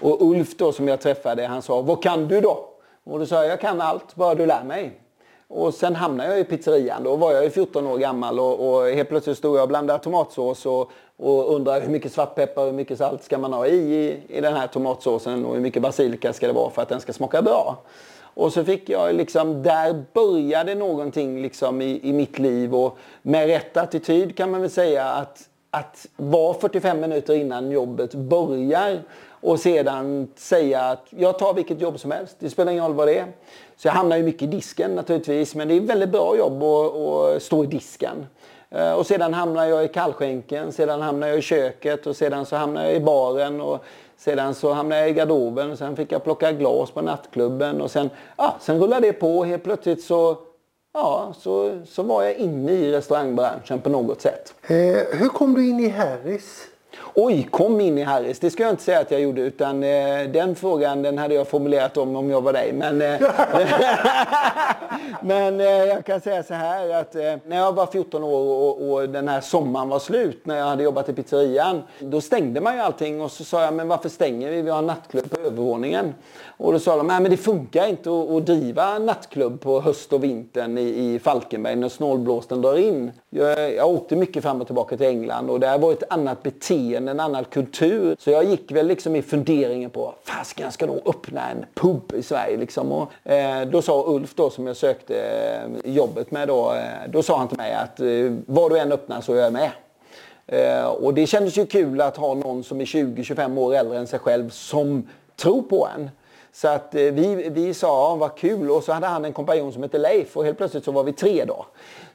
Och 0.00 0.22
Ulf 0.22 0.56
då 0.56 0.72
som 0.72 0.88
jag 0.88 1.00
träffade, 1.00 1.46
han 1.46 1.62
sa, 1.62 1.82
vad 1.82 2.02
kan 2.02 2.28
du 2.28 2.40
då? 2.40 2.68
Och 3.04 3.18
då 3.18 3.26
sa 3.26 3.36
jag, 3.36 3.46
jag 3.46 3.60
kan 3.60 3.80
allt, 3.80 4.14
bara 4.14 4.34
du 4.34 4.46
lär 4.46 4.64
mig. 4.64 5.00
Och 5.50 5.74
sen 5.74 5.96
hamnade 5.96 6.30
jag 6.30 6.40
i 6.40 6.44
pizzerian. 6.44 7.02
Då 7.02 7.16
var 7.16 7.32
jag 7.32 7.44
ju 7.44 7.50
14 7.50 7.86
år 7.86 7.98
gammal 7.98 8.40
och, 8.40 8.68
och 8.68 8.88
helt 8.88 9.08
plötsligt 9.08 9.38
stod 9.38 9.56
jag 9.56 9.62
och 9.62 9.68
blandade 9.68 10.04
tomatsås 10.04 10.66
och, 10.66 10.90
och 11.16 11.54
undrade 11.54 11.80
hur 11.80 11.90
mycket 11.90 12.12
svartpeppar 12.12 12.62
och 12.62 12.68
hur 12.68 12.74
mycket 12.74 12.98
salt 12.98 13.24
ska 13.24 13.38
man 13.38 13.52
ha 13.52 13.66
i, 13.66 13.74
i, 13.74 14.22
i 14.28 14.40
den 14.40 14.54
här 14.54 14.66
tomatsåsen 14.66 15.44
och 15.44 15.54
hur 15.54 15.60
mycket 15.60 15.82
basilika 15.82 16.32
ska 16.32 16.46
det 16.46 16.52
vara 16.52 16.70
för 16.70 16.82
att 16.82 16.88
den 16.88 17.00
ska 17.00 17.12
smaka 17.12 17.42
bra. 17.42 17.78
Och 18.38 18.52
så 18.52 18.64
fick 18.64 18.88
jag 18.88 19.14
liksom, 19.14 19.62
där 19.62 20.04
började 20.12 20.74
någonting 20.74 21.42
liksom 21.42 21.82
i, 21.82 22.00
i 22.08 22.12
mitt 22.12 22.38
liv 22.38 22.74
och 22.74 22.98
med 23.22 23.46
rätt 23.46 23.76
attityd 23.76 24.36
kan 24.36 24.50
man 24.50 24.60
väl 24.60 24.70
säga 24.70 25.04
att, 25.04 25.48
att 25.78 26.06
vara 26.16 26.54
45 26.54 27.00
minuter 27.00 27.34
innan 27.34 27.70
jobbet 27.70 28.14
börjar 28.14 29.02
och 29.40 29.60
sedan 29.60 30.28
säga 30.36 30.80
att 30.80 31.06
jag 31.10 31.38
tar 31.38 31.54
vilket 31.54 31.80
jobb 31.80 32.00
som 32.00 32.10
helst. 32.10 32.36
Det 32.38 32.50
spelar 32.50 32.72
ingen 32.72 32.84
roll 32.84 32.94
vad 32.94 33.08
det 33.08 33.18
är. 33.18 33.26
Så 33.76 33.88
jag 33.88 33.92
hamnar 33.92 34.16
ju 34.16 34.22
mycket 34.22 34.42
i 34.42 34.46
disken 34.46 34.94
naturligtvis. 34.94 35.54
Men 35.54 35.68
det 35.68 35.74
är 35.74 35.80
ett 35.80 35.90
väldigt 35.90 36.08
bra 36.08 36.36
jobb 36.36 36.62
att, 36.62 36.96
att 36.96 37.42
stå 37.42 37.64
i 37.64 37.66
disken. 37.66 38.26
Eh, 38.70 38.92
och 38.92 39.06
sedan 39.06 39.34
hamnar 39.34 39.64
jag 39.64 39.84
i 39.84 39.88
kallskänken, 39.88 40.72
sedan 40.72 41.00
hamnar 41.00 41.28
jag 41.28 41.38
i 41.38 41.42
köket 41.42 42.06
och 42.06 42.16
sedan 42.16 42.46
så 42.46 42.56
hamnar 42.56 42.84
jag 42.84 42.94
i 42.94 43.00
baren. 43.00 43.60
Och 43.60 43.84
sedan 44.16 44.54
så 44.54 44.72
hamnade 44.72 45.00
jag 45.00 45.10
i 45.10 45.12
garderoben 45.12 45.70
och 45.70 45.78
sen 45.78 45.96
fick 45.96 46.12
jag 46.12 46.24
plocka 46.24 46.52
glas 46.52 46.90
på 46.90 47.02
nattklubben. 47.02 47.80
Och 47.80 47.90
sen, 47.90 48.10
ja, 48.36 48.56
sen 48.60 48.80
rullade 48.80 49.06
det 49.06 49.12
på. 49.12 49.44
Helt 49.44 49.64
plötsligt 49.64 50.02
så, 50.02 50.36
ja, 50.94 51.34
så, 51.38 51.80
så 51.86 52.02
var 52.02 52.22
jag 52.22 52.34
inne 52.34 52.72
i 52.72 52.92
restaurangbranschen 52.92 53.80
på 53.80 53.88
något 53.88 54.20
sätt. 54.20 54.54
Eh, 54.62 55.18
hur 55.18 55.28
kom 55.28 55.54
du 55.54 55.68
in 55.68 55.80
i 55.80 55.88
Harris? 55.88 56.68
Oj, 57.14 57.48
kom 57.50 57.80
in 57.80 57.98
i 57.98 58.02
Harris. 58.02 58.38
Det 58.38 58.50
ska 58.50 58.62
jag 58.62 58.72
inte 58.72 58.82
säga 58.82 59.00
att 59.00 59.10
jag 59.10 59.20
gjorde. 59.20 59.40
Utan 59.40 59.82
eh, 59.82 60.22
den 60.32 60.54
frågan 60.54 61.02
den 61.02 61.18
hade 61.18 61.34
jag 61.34 61.48
formulerat 61.48 61.96
om 61.96 62.16
om 62.16 62.30
jag 62.30 62.40
var 62.40 62.52
dig. 62.52 62.72
Men, 62.72 63.02
eh, 63.02 63.20
men 65.22 65.60
eh, 65.60 65.66
jag 65.66 66.04
kan 66.04 66.20
säga 66.20 66.42
så 66.42 66.54
här 66.54 67.00
att 67.00 67.14
eh, 67.14 67.34
när 67.46 67.56
jag 67.56 67.72
var 67.72 67.86
14 67.86 68.24
år 68.24 68.40
och, 68.40 68.92
och, 68.92 69.08
den 69.08 69.28
här 69.28 69.40
sommaren 69.40 69.88
var 69.88 69.98
slut. 69.98 70.46
När 70.46 70.56
jag 70.56 70.66
hade 70.66 70.82
jobbat 70.82 71.08
i 71.08 71.12
pizzerian. 71.12 71.82
Då 72.00 72.20
stängde 72.20 72.60
man 72.60 72.74
ju 72.74 72.80
allting. 72.80 73.20
Och 73.20 73.30
så 73.30 73.44
sa 73.44 73.64
jag, 73.64 73.74
men 73.74 73.88
varför 73.88 74.08
stänger 74.08 74.50
vi? 74.50 74.62
Vi 74.62 74.70
har 74.70 74.78
en 74.78 74.86
nattklubb 74.86 75.30
på 75.30 75.40
övervåningen. 75.40 76.14
Och 76.56 76.72
då 76.72 76.78
sa 76.78 76.96
de, 76.96 77.06
nej 77.06 77.20
men 77.20 77.30
det 77.30 77.36
funkar 77.36 77.88
inte 77.88 78.10
att, 78.10 78.30
att 78.30 78.46
driva 78.46 78.98
nattklubb 78.98 79.60
på 79.60 79.80
höst 79.80 80.12
och 80.12 80.24
vintern 80.24 80.78
i, 80.78 81.14
i 81.14 81.18
Falkenberg 81.18 81.76
när 81.76 81.88
snålblåsten 81.88 82.62
drar 82.62 82.76
in. 82.76 83.12
Jag, 83.30 83.74
jag 83.74 83.88
åkte 83.88 84.16
mycket 84.16 84.42
fram 84.42 84.60
och 84.60 84.66
tillbaka 84.66 84.96
till 84.96 85.06
England 85.06 85.50
och 85.50 85.60
det 85.60 85.78
var 85.78 85.92
ett 85.92 86.02
annat 86.10 86.42
beteende, 86.42 86.87
en 86.94 87.20
annan 87.20 87.44
kultur. 87.44 88.16
Så 88.18 88.30
jag 88.30 88.44
gick 88.44 88.72
väl 88.72 88.86
liksom 88.86 89.16
i 89.16 89.22
funderingen 89.22 89.90
på, 89.90 90.14
fasiken 90.24 90.64
jag 90.64 90.72
ska 90.72 90.86
nog 90.86 91.02
öppna 91.04 91.50
en 91.50 91.64
pub 91.74 92.12
i 92.14 92.22
Sverige 92.22 92.56
liksom. 92.56 92.92
Och, 92.92 93.30
eh, 93.30 93.68
då 93.68 93.82
sa 93.82 94.04
Ulf 94.06 94.34
då 94.34 94.50
som 94.50 94.66
jag 94.66 94.76
sökte 94.76 95.20
eh, 95.84 95.92
jobbet 95.92 96.30
med 96.30 96.48
då, 96.48 96.72
eh, 96.72 97.10
då 97.10 97.22
sa 97.22 97.38
han 97.38 97.48
till 97.48 97.56
mig 97.56 97.72
att 97.72 98.00
eh, 98.00 98.32
vad 98.46 98.70
du 98.70 98.78
än 98.78 98.92
öppnar 98.92 99.20
så 99.20 99.34
är 99.34 99.40
jag 99.40 99.52
med. 99.52 99.70
Eh, 100.46 100.86
och 100.86 101.14
det 101.14 101.26
kändes 101.26 101.58
ju 101.58 101.66
kul 101.66 102.00
att 102.00 102.16
ha 102.16 102.34
någon 102.34 102.64
som 102.64 102.80
är 102.80 102.84
20-25 102.84 103.58
år 103.58 103.74
äldre 103.74 103.98
än 103.98 104.06
sig 104.06 104.18
själv 104.18 104.50
som 104.50 105.08
tror 105.36 105.62
på 105.62 105.88
en. 105.96 106.10
Så 106.60 106.68
att 106.68 106.94
eh, 106.94 107.00
vi, 107.00 107.48
vi 107.50 107.74
sa, 107.74 107.86
ja, 107.86 108.14
vad 108.14 108.36
kul. 108.36 108.70
Och 108.70 108.84
så 108.84 108.92
hade 108.92 109.06
han 109.06 109.24
en 109.24 109.32
kompanjon 109.32 109.72
som 109.72 109.82
hette 109.82 109.98
Leif 109.98 110.36
och 110.36 110.44
helt 110.44 110.58
plötsligt 110.58 110.84
så 110.84 110.92
var 110.92 111.04
vi 111.04 111.12
tre 111.12 111.44
då. 111.44 111.66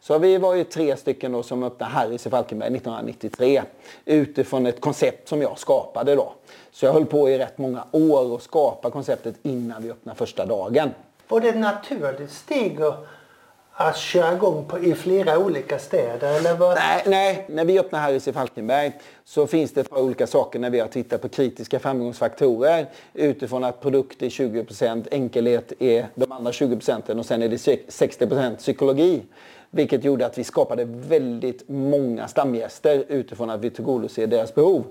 Så 0.01 0.17
vi 0.17 0.37
var 0.37 0.55
ju 0.55 0.63
tre 0.63 0.97
stycken 0.97 1.31
då 1.31 1.43
som 1.43 1.63
öppnade 1.63 1.91
Harrys 1.91 2.27
i 2.27 2.29
Falkenberg 2.29 2.67
1993 2.67 3.63
utifrån 4.05 4.65
ett 4.65 4.81
koncept 4.81 5.29
som 5.29 5.41
jag 5.41 5.59
skapade 5.59 6.15
då. 6.15 6.33
Så 6.71 6.85
jag 6.85 6.93
höll 6.93 7.05
på 7.05 7.29
i 7.29 7.37
rätt 7.37 7.57
många 7.57 7.83
år 7.91 8.31
och 8.31 8.41
skapa 8.41 8.91
konceptet 8.91 9.35
innan 9.43 9.83
vi 9.83 9.91
öppnade 9.91 10.17
första 10.17 10.45
dagen. 10.45 10.89
Var 11.27 11.39
det 11.39 11.49
ett 11.49 11.57
naturligt 11.57 12.31
steg 12.31 12.81
att 12.81 13.07
att 13.75 13.97
köra 13.97 14.33
igång 14.33 14.65
på, 14.65 14.79
i 14.79 14.93
flera 14.93 15.37
olika 15.37 15.79
städer? 15.79 16.37
Eller 16.37 16.55
vad? 16.55 16.75
Nej, 16.75 17.03
nej, 17.05 17.45
när 17.49 17.65
vi 17.65 17.79
öppnar 17.79 17.99
Harris 17.99 18.27
i 18.27 18.33
Falkenberg 18.33 18.91
så 19.25 19.47
finns 19.47 19.73
det 19.73 19.81
ett 19.81 19.89
par 19.89 20.01
olika 20.01 20.27
saker 20.27 20.59
när 20.59 20.69
vi 20.69 20.79
har 20.79 20.87
tittat 20.87 21.21
på 21.21 21.29
kritiska 21.29 21.79
framgångsfaktorer 21.79 22.85
utifrån 23.13 23.63
att 23.63 23.81
produkt 23.81 24.21
är 24.21 24.29
20% 24.29 25.07
enkelhet 25.11 25.73
är 25.79 26.07
de 26.15 26.31
andra 26.31 26.51
20 26.51 26.75
procenten 26.75 27.19
och 27.19 27.25
sen 27.25 27.41
är 27.41 27.49
det 27.49 27.55
60% 27.55 28.55
psykologi. 28.55 29.21
Vilket 29.69 30.03
gjorde 30.03 30.25
att 30.25 30.37
vi 30.37 30.43
skapade 30.43 30.85
väldigt 30.85 31.69
många 31.69 32.27
stamgäster 32.27 33.05
utifrån 33.07 33.49
att 33.49 33.59
vi 33.59 33.69
tillgodoser 33.69 34.27
deras 34.27 34.55
behov. 34.55 34.83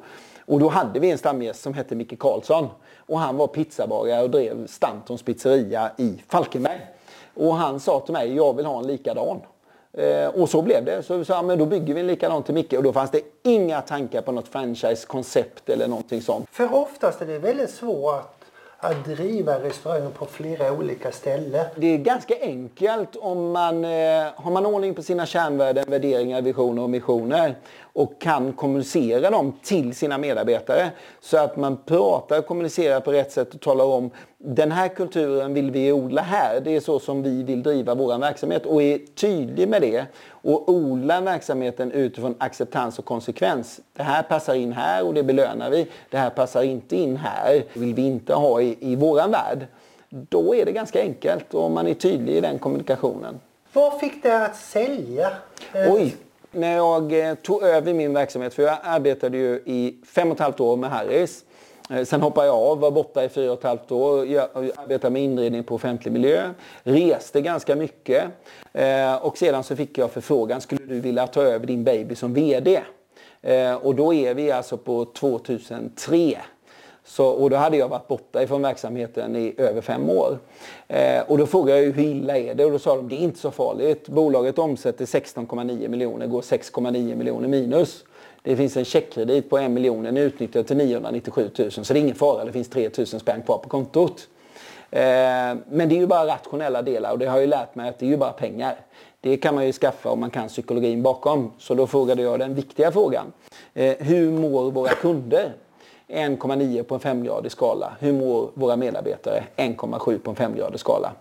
Och 0.44 0.60
då 0.60 0.68
hade 0.68 1.00
vi 1.00 1.10
en 1.10 1.18
stamgäst 1.18 1.62
som 1.62 1.74
hette 1.74 1.94
Micke 1.94 2.18
Karlsson. 2.18 2.68
Och 2.96 3.18
han 3.18 3.36
var 3.36 3.46
pizzabagare 3.46 4.22
och 4.22 4.30
drev 4.30 4.66
Stantons 4.66 5.22
pizzeria 5.22 5.90
i 5.96 6.22
Falkenberg. 6.28 6.80
Och 7.34 7.54
han 7.54 7.80
sa 7.80 8.00
till 8.00 8.12
mig, 8.12 8.34
jag 8.34 8.56
vill 8.56 8.66
ha 8.66 8.78
en 8.78 8.86
likadan. 8.86 9.40
Eh, 9.92 10.26
och 10.26 10.48
så 10.48 10.62
blev 10.62 10.84
det. 10.84 11.02
Så 11.02 11.16
vi 11.16 11.24
sa, 11.24 11.42
men 11.42 11.58
då 11.58 11.66
bygger 11.66 11.94
vi 11.94 12.00
en 12.00 12.06
likadan 12.06 12.42
till 12.42 12.54
Micke. 12.54 12.72
Och 12.72 12.82
då 12.82 12.92
fanns 12.92 13.10
det 13.10 13.20
inga 13.42 13.80
tankar 13.80 14.22
på 14.22 14.32
något 14.32 14.48
franchise-koncept 14.48 15.68
eller 15.68 15.88
någonting 15.88 16.22
sånt. 16.22 16.48
För 16.50 16.74
oftast 16.74 17.22
är 17.22 17.26
det 17.26 17.38
väldigt 17.38 17.70
svårt 17.70 18.42
att 18.84 19.04
driva 19.04 19.58
restauranger 19.58 20.10
på 20.10 20.26
flera 20.26 20.72
olika 20.72 21.12
ställen. 21.12 21.66
Det 21.76 21.86
är 21.86 21.98
ganska 21.98 22.34
enkelt 22.40 23.16
om 23.16 23.52
man 23.52 23.84
eh, 23.84 23.90
har 24.36 24.50
man 24.50 24.66
ordning 24.66 24.94
på 24.94 25.02
sina 25.02 25.26
kärnvärden, 25.26 25.84
värderingar, 25.88 26.42
visioner 26.42 26.82
och 26.82 26.90
missioner 26.90 27.54
och 27.92 28.20
kan 28.20 28.52
kommunicera 28.52 29.30
dem 29.30 29.52
till 29.62 29.94
sina 29.94 30.18
medarbetare 30.18 30.90
så 31.20 31.36
att 31.36 31.56
man 31.56 31.76
pratar 31.76 32.38
och 32.38 32.46
kommunicerar 32.46 33.00
på 33.00 33.12
rätt 33.12 33.32
sätt 33.32 33.54
och 33.54 33.60
talar 33.60 33.84
om 33.84 34.10
den 34.38 34.72
här 34.72 34.88
kulturen 34.88 35.54
vill 35.54 35.70
vi 35.70 35.92
odla 35.92 36.22
här. 36.22 36.60
Det 36.60 36.76
är 36.76 36.80
så 36.80 36.98
som 36.98 37.22
vi 37.22 37.42
vill 37.42 37.62
driva 37.62 37.94
vår 37.94 38.18
verksamhet 38.18 38.66
och 38.66 38.82
är 38.82 38.98
tydlig 38.98 39.68
med 39.68 39.82
det 39.82 40.06
och 40.28 40.68
odla 40.68 41.20
verksamheten 41.20 41.92
utifrån 41.92 42.34
acceptans 42.38 42.98
och 42.98 43.04
konsekvens. 43.04 43.80
Det 43.92 44.02
här 44.02 44.22
passar 44.22 44.54
in 44.54 44.72
här 44.72 45.06
och 45.06 45.14
det 45.14 45.22
belönar 45.22 45.70
vi. 45.70 45.86
Det 46.10 46.18
här 46.18 46.30
passar 46.30 46.62
inte 46.62 46.96
in 46.96 47.16
här. 47.16 47.64
Det 47.74 47.80
vill 47.80 47.94
vi 47.94 48.02
inte 48.02 48.34
ha 48.34 48.60
i, 48.60 48.76
i 48.80 48.96
våran 48.96 49.30
värld. 49.30 49.66
Då 50.08 50.54
är 50.54 50.64
det 50.64 50.72
ganska 50.72 51.00
enkelt 51.00 51.54
och 51.54 51.70
man 51.70 51.86
är 51.86 51.94
tydlig 51.94 52.36
i 52.36 52.40
den 52.40 52.58
kommunikationen. 52.58 53.40
Vad 53.72 54.00
fick 54.00 54.22
det 54.22 54.44
att 54.44 54.56
sälja? 54.56 55.30
Oj, 55.74 56.16
när 56.52 56.76
jag 56.76 57.28
eh, 57.28 57.34
tog 57.34 57.62
över 57.62 57.94
min 57.94 58.12
verksamhet, 58.12 58.54
för 58.54 58.62
jag 58.62 58.76
arbetade 58.82 59.38
ju 59.38 59.62
i 59.64 59.94
fem 60.06 60.28
och 60.28 60.34
ett 60.34 60.40
halvt 60.40 60.60
år 60.60 60.76
med 60.76 60.90
Harris. 60.90 61.44
Eh, 61.90 62.04
sen 62.04 62.22
hoppade 62.22 62.46
jag 62.46 62.56
av, 62.56 62.80
var 62.80 62.90
borta 62.90 63.24
i 63.24 63.28
fyra 63.28 63.52
och 63.52 63.58
ett 63.58 63.64
halvt 63.64 63.92
år. 63.92 64.26
Jag 64.26 64.48
arbetade 64.54 65.10
med 65.10 65.22
inredning 65.22 65.64
på 65.64 65.74
offentlig 65.74 66.12
miljö. 66.12 66.50
Reste 66.82 67.40
ganska 67.40 67.76
mycket. 67.76 68.24
Eh, 68.72 69.14
och 69.14 69.38
sedan 69.38 69.64
så 69.64 69.76
fick 69.76 69.98
jag 69.98 70.10
förfrågan, 70.10 70.60
skulle 70.60 70.86
du 70.86 71.00
vilja 71.00 71.26
ta 71.26 71.42
över 71.42 71.66
din 71.66 71.84
baby 71.84 72.14
som 72.14 72.34
VD? 72.34 72.82
Och 73.80 73.94
då 73.94 74.14
är 74.14 74.34
vi 74.34 74.52
alltså 74.52 74.76
på 74.76 75.04
2003. 75.04 76.38
Så, 77.04 77.26
och 77.26 77.50
då 77.50 77.56
hade 77.56 77.76
jag 77.76 77.88
varit 77.88 78.08
borta 78.08 78.42
ifrån 78.42 78.62
verksamheten 78.62 79.36
i 79.36 79.54
över 79.58 79.80
fem 79.80 80.10
år. 80.10 80.38
Eh, 80.88 81.22
och 81.26 81.38
då 81.38 81.46
frågade 81.46 81.82
jag 81.82 81.92
hur 81.92 82.04
illa 82.04 82.38
är 82.38 82.54
det? 82.54 82.64
Och 82.64 82.72
då 82.72 82.78
sa 82.78 82.96
de 82.96 83.08
det 83.08 83.14
är 83.14 83.18
inte 83.18 83.38
så 83.38 83.50
farligt. 83.50 84.08
Bolaget 84.08 84.58
omsätter 84.58 85.04
16,9 85.04 85.88
miljoner, 85.88 86.26
går 86.26 86.40
6,9 86.40 87.14
miljoner 87.16 87.48
minus. 87.48 88.04
Det 88.42 88.56
finns 88.56 88.76
en 88.76 88.84
checkkredit 88.84 89.50
på 89.50 89.58
en 89.58 89.74
miljon, 89.74 90.02
den 90.02 90.16
är 90.16 90.20
utnyttjad 90.20 90.66
till 90.66 90.76
997 90.76 91.50
000 91.58 91.70
så 91.70 91.92
det 91.92 91.98
är 91.98 92.00
ingen 92.00 92.14
fara, 92.14 92.44
det 92.44 92.52
finns 92.52 92.70
3 92.70 92.90
000 92.98 93.06
spänn 93.06 93.42
kvar 93.42 93.58
på 93.58 93.68
kontot. 93.68 94.28
Eh, 94.90 95.00
men 95.70 95.88
det 95.88 95.94
är 95.94 95.98
ju 96.00 96.06
bara 96.06 96.26
rationella 96.26 96.82
delar 96.82 97.12
och 97.12 97.18
det 97.18 97.26
har 97.26 97.36
jag 97.36 97.40
ju 97.40 97.46
lärt 97.46 97.74
mig 97.74 97.88
att 97.88 97.98
det 97.98 98.06
är 98.06 98.10
ju 98.10 98.16
bara 98.16 98.32
pengar. 98.32 98.76
Det 99.20 99.36
kan 99.36 99.54
man 99.54 99.66
ju 99.66 99.72
skaffa 99.72 100.10
om 100.10 100.20
man 100.20 100.30
kan 100.30 100.48
psykologin 100.48 101.02
bakom. 101.02 101.52
Så 101.58 101.74
då 101.74 101.86
frågade 101.86 102.22
jag 102.22 102.38
den 102.38 102.54
viktiga 102.54 102.92
frågan. 102.92 103.32
Eh, 103.74 103.96
hur 103.98 104.30
mår 104.30 104.70
våra 104.70 104.88
kunder? 104.88 105.52
1,9 106.12 106.82
på 106.82 106.94
en 106.94 107.00
femgradig 107.00 107.52
skala. 107.52 107.92
Hur 108.00 108.12
mår 108.12 108.50
våra 108.54 108.76
medarbetare? 108.76 109.44
1,7 109.56 110.18
på 110.18 110.30
en 110.30 110.36
femgradig 110.36 110.80
skala. 110.80 111.12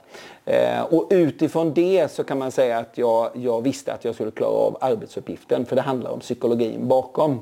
Eh, 0.46 0.82
och 0.82 1.08
utifrån 1.10 1.74
det 1.74 2.12
så 2.12 2.24
kan 2.24 2.38
man 2.38 2.52
säga 2.52 2.78
att 2.78 2.98
jag, 2.98 3.30
jag 3.34 3.62
visste 3.62 3.94
att 3.94 4.06
jag 4.06 4.16
skulle 4.16 4.32
klara 4.32 4.52
av 4.52 4.78
arbetsuppgiften 4.82 5.66
för 5.66 5.76
det 5.76 5.82
handlar 5.82 6.12
om 6.12 6.20
psykologin 6.20 6.88
bakom. 6.88 7.42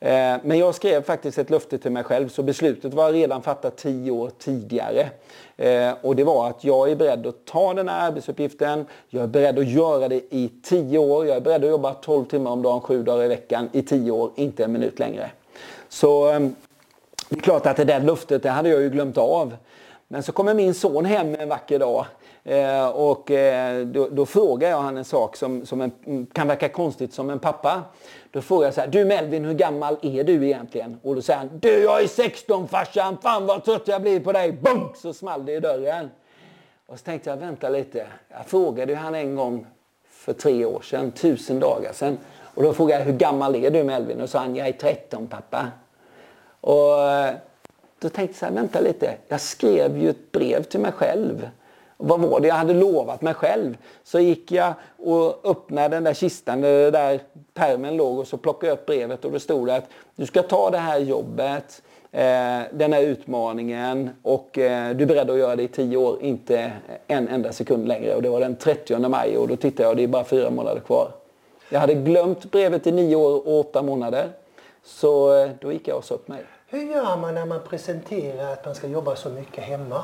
Eh, 0.00 0.36
men 0.42 0.58
jag 0.58 0.74
skrev 0.74 1.02
faktiskt 1.02 1.38
ett 1.38 1.50
löfte 1.50 1.78
till 1.78 1.92
mig 1.92 2.04
själv 2.04 2.28
så 2.28 2.42
beslutet 2.42 2.94
var 2.94 3.12
redan 3.12 3.42
fattat 3.42 3.76
tio 3.76 4.10
år 4.10 4.30
tidigare. 4.38 5.08
Eh, 5.56 5.92
och 6.02 6.16
det 6.16 6.24
var 6.24 6.48
att 6.50 6.64
jag 6.64 6.90
är 6.90 6.96
beredd 6.96 7.26
att 7.26 7.44
ta 7.44 7.74
den 7.74 7.88
här 7.88 8.08
arbetsuppgiften. 8.08 8.86
Jag 9.08 9.22
är 9.22 9.26
beredd 9.26 9.58
att 9.58 9.68
göra 9.68 10.08
det 10.08 10.16
i 10.30 10.50
tio 10.62 10.98
år. 10.98 11.26
Jag 11.26 11.36
är 11.36 11.40
beredd 11.40 11.64
att 11.64 11.70
jobba 11.70 11.94
12 11.94 12.24
timmar 12.24 12.50
om 12.50 12.62
dagen, 12.62 12.80
sju 12.80 13.02
dagar 13.02 13.24
i 13.24 13.28
veckan 13.28 13.68
i 13.72 13.82
tio 13.82 14.10
år, 14.10 14.30
inte 14.34 14.64
en 14.64 14.72
minut 14.72 14.98
längre. 14.98 15.30
Så 15.88 16.28
ehm, 16.30 16.54
det 17.32 17.38
är 17.38 17.42
klart 17.42 17.66
att 17.66 17.76
det 17.76 17.84
där 17.84 18.00
luftet 18.00 18.42
det 18.42 18.50
hade 18.50 18.68
jag 18.68 18.82
ju 18.82 18.90
glömt 18.90 19.18
av. 19.18 19.56
Men 20.08 20.22
så 20.22 20.32
kommer 20.32 20.54
min 20.54 20.74
son 20.74 21.04
hem 21.04 21.36
en 21.38 21.48
vacker 21.48 21.78
dag 21.78 22.06
eh, 22.44 22.88
och 22.88 23.30
eh, 23.30 23.86
då, 23.86 24.08
då, 24.08 24.26
frågar 24.26 24.70
jag 24.70 24.80
han 24.80 24.96
en 24.96 25.04
sak 25.04 25.36
som, 25.36 25.66
som 25.66 25.80
en, 25.80 26.26
kan 26.32 26.48
verka 26.48 26.68
konstigt 26.68 27.14
som 27.14 27.30
en 27.30 27.38
pappa. 27.38 27.82
Då 28.30 28.40
frågar 28.40 28.66
jag 28.66 28.74
så 28.74 28.80
här, 28.80 28.88
du 28.88 29.04
Melvin 29.04 29.44
hur 29.44 29.54
gammal 29.54 29.96
är 30.02 30.24
du 30.24 30.46
egentligen? 30.46 31.00
Och 31.02 31.14
då 31.14 31.22
säger 31.22 31.38
han, 31.38 31.50
du 31.58 31.82
jag 31.82 32.02
är 32.02 32.06
16 32.06 32.68
farsan, 32.68 33.18
fan 33.22 33.46
vad 33.46 33.64
trött 33.64 33.88
jag 33.88 34.02
blir 34.02 34.20
på 34.20 34.32
dig. 34.32 34.52
Bunk! 34.52 34.96
Så 34.96 35.12
small 35.12 35.46
det 35.46 35.52
i 35.52 35.60
dörren. 35.60 36.10
Och 36.86 36.98
så 36.98 37.04
tänkte 37.04 37.30
jag, 37.30 37.36
vänta 37.36 37.68
lite. 37.68 38.06
Jag 38.28 38.46
frågade 38.46 38.94
han 38.94 39.14
en 39.14 39.36
gång 39.36 39.66
för 40.10 40.32
tre 40.32 40.64
år 40.64 40.80
sedan, 40.80 41.12
tusen 41.12 41.60
dagar 41.60 41.92
sedan. 41.92 42.18
Och 42.54 42.62
då 42.62 42.72
frågade 42.72 43.00
jag, 43.00 43.06
hur 43.06 43.18
gammal 43.18 43.56
är 43.56 43.70
du 43.70 43.84
Melvin? 43.84 44.20
Och 44.20 44.28
så 44.28 44.32
sa 44.32 44.38
han, 44.38 44.56
jag 44.56 44.68
är 44.68 44.72
13 44.72 45.26
pappa. 45.26 45.66
Och 46.62 47.02
eh, 47.02 47.34
då 47.98 48.08
tänkte 48.08 48.32
jag 48.32 48.36
så 48.36 48.46
här, 48.46 48.52
vänta 48.52 48.80
lite. 48.80 49.14
Jag 49.28 49.40
skrev 49.40 49.98
ju 49.98 50.10
ett 50.10 50.32
brev 50.32 50.62
till 50.62 50.80
mig 50.80 50.92
själv. 50.92 51.48
Vad 51.96 52.20
var 52.20 52.40
det 52.40 52.48
jag 52.48 52.54
hade 52.54 52.74
lovat 52.74 53.22
mig 53.22 53.34
själv? 53.34 53.76
Så 54.04 54.20
gick 54.20 54.52
jag 54.52 54.74
och 54.98 55.50
öppnade 55.50 55.96
den 55.96 56.04
där 56.04 56.14
kistan 56.14 56.60
där, 56.60 56.90
där 56.90 57.20
permen 57.54 57.96
låg 57.96 58.18
och 58.18 58.26
så 58.26 58.36
plockade 58.36 58.66
jag 58.66 58.78
upp 58.78 58.86
brevet 58.86 59.24
och 59.24 59.32
då 59.32 59.38
stod 59.38 59.66
det 59.66 59.76
att 59.76 59.88
du 60.16 60.26
ska 60.26 60.42
ta 60.42 60.70
det 60.70 60.78
här 60.78 60.98
jobbet, 60.98 61.82
eh, 62.12 62.60
den 62.72 62.92
här 62.92 63.02
utmaningen 63.02 64.10
och 64.22 64.58
eh, 64.58 64.96
du 64.96 65.04
är 65.04 65.08
beredd 65.08 65.30
att 65.30 65.38
göra 65.38 65.56
det 65.56 65.62
i 65.62 65.68
tio 65.68 65.96
år, 65.96 66.18
inte 66.22 66.72
en 67.06 67.28
enda 67.28 67.52
sekund 67.52 67.88
längre. 67.88 68.14
Och 68.14 68.22
det 68.22 68.28
var 68.28 68.40
den 68.40 68.56
30 68.56 69.08
maj 69.08 69.36
och 69.36 69.48
då 69.48 69.56
tittade 69.56 69.82
jag, 69.82 69.90
och 69.90 69.96
det 69.96 70.02
är 70.02 70.08
bara 70.08 70.24
fyra 70.24 70.50
månader 70.50 70.80
kvar. 70.80 71.08
Jag 71.68 71.80
hade 71.80 71.94
glömt 71.94 72.50
brevet 72.50 72.86
i 72.86 72.92
nio 72.92 73.16
år 73.16 73.48
och 73.48 73.60
åtta 73.60 73.82
månader. 73.82 74.28
Så 74.84 75.34
eh, 75.34 75.50
då 75.60 75.72
gick 75.72 75.88
jag 75.88 75.96
och 75.96 76.04
sa 76.04 76.14
upp 76.14 76.28
mig. 76.28 76.44
Hur 76.66 76.92
gör 76.92 77.16
man 77.16 77.34
när 77.34 77.46
man 77.46 77.60
presenterar 77.68 78.52
att 78.52 78.64
man 78.64 78.74
ska 78.74 78.86
jobba 78.86 79.16
så 79.16 79.28
mycket 79.28 79.64
hemma? 79.64 80.02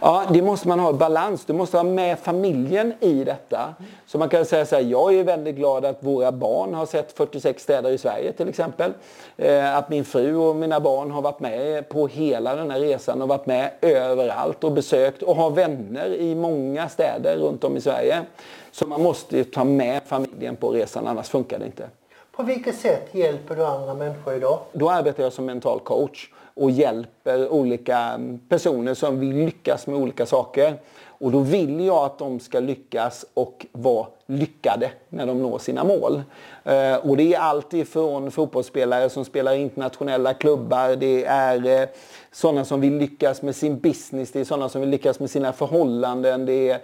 Ja, 0.00 0.24
det 0.32 0.42
måste 0.42 0.68
man 0.68 0.80
ha 0.80 0.92
balans. 0.92 1.44
Du 1.44 1.52
måste 1.52 1.76
ha 1.76 1.84
med 1.84 2.18
familjen 2.18 2.92
i 3.00 3.24
detta. 3.24 3.74
Så 4.06 4.18
man 4.18 4.28
kan 4.28 4.44
säga 4.44 4.66
så 4.66 4.76
här, 4.76 4.82
jag 4.82 5.14
är 5.14 5.24
väldigt 5.24 5.56
glad 5.56 5.84
att 5.84 6.02
våra 6.02 6.32
barn 6.32 6.74
har 6.74 6.86
sett 6.86 7.12
46 7.12 7.62
städer 7.62 7.90
i 7.90 7.98
Sverige 7.98 8.32
till 8.32 8.48
exempel. 8.48 8.92
Eh, 9.36 9.76
att 9.76 9.88
min 9.88 10.04
fru 10.04 10.36
och 10.36 10.56
mina 10.56 10.80
barn 10.80 11.10
har 11.10 11.22
varit 11.22 11.40
med 11.40 11.88
på 11.88 12.06
hela 12.06 12.56
den 12.56 12.70
här 12.70 12.80
resan 12.80 13.22
och 13.22 13.28
varit 13.28 13.46
med 13.46 13.70
överallt 13.80 14.64
och 14.64 14.72
besökt 14.72 15.22
och 15.22 15.36
har 15.36 15.50
vänner 15.50 16.14
i 16.14 16.34
många 16.34 16.88
städer 16.88 17.36
runt 17.36 17.64
om 17.64 17.76
i 17.76 17.80
Sverige. 17.80 18.22
Så 18.72 18.86
man 18.86 19.02
måste 19.02 19.44
ta 19.44 19.64
med 19.64 20.02
familjen 20.06 20.56
på 20.56 20.70
resan, 20.70 21.06
annars 21.06 21.28
funkar 21.28 21.58
det 21.58 21.66
inte. 21.66 21.88
På 22.36 22.42
vilket 22.42 22.76
sätt 22.78 23.08
hjälper 23.12 23.56
du 23.56 23.64
andra 23.64 23.94
människor 23.94 24.34
idag? 24.34 24.58
Då 24.72 24.90
arbetar 24.90 25.22
jag 25.22 25.32
som 25.32 25.44
mental 25.46 25.80
coach 25.80 26.28
och 26.54 26.70
hjälper 26.70 27.48
olika 27.48 28.20
personer 28.48 28.94
som 28.94 29.20
vill 29.20 29.36
lyckas 29.36 29.86
med 29.86 29.96
olika 29.96 30.26
saker. 30.26 30.74
Och 31.18 31.32
då 31.32 31.38
vill 31.38 31.80
jag 31.80 32.04
att 32.04 32.18
de 32.18 32.40
ska 32.40 32.60
lyckas 32.60 33.24
och 33.34 33.66
vara 33.72 34.06
lyckade 34.26 34.90
när 35.08 35.26
de 35.26 35.42
når 35.42 35.58
sina 35.58 35.84
mål. 35.84 36.22
Eh, 36.64 36.94
och 36.94 37.16
det 37.16 37.34
är 37.34 37.38
allt 37.38 37.74
ifrån 37.74 38.30
fotbollsspelare 38.30 39.10
som 39.10 39.24
spelar 39.24 39.54
i 39.54 39.60
internationella 39.60 40.34
klubbar, 40.34 40.96
det 40.96 41.24
är 41.24 41.82
eh, 41.82 41.88
sådana 42.32 42.64
som 42.64 42.80
vill 42.80 42.96
lyckas 42.96 43.42
med 43.42 43.56
sin 43.56 43.78
business, 43.78 44.32
det 44.32 44.40
är 44.40 44.44
sådana 44.44 44.68
som 44.68 44.80
vill 44.80 44.90
lyckas 44.90 45.20
med 45.20 45.30
sina 45.30 45.52
förhållanden, 45.52 46.46
det 46.46 46.70
är 46.70 46.80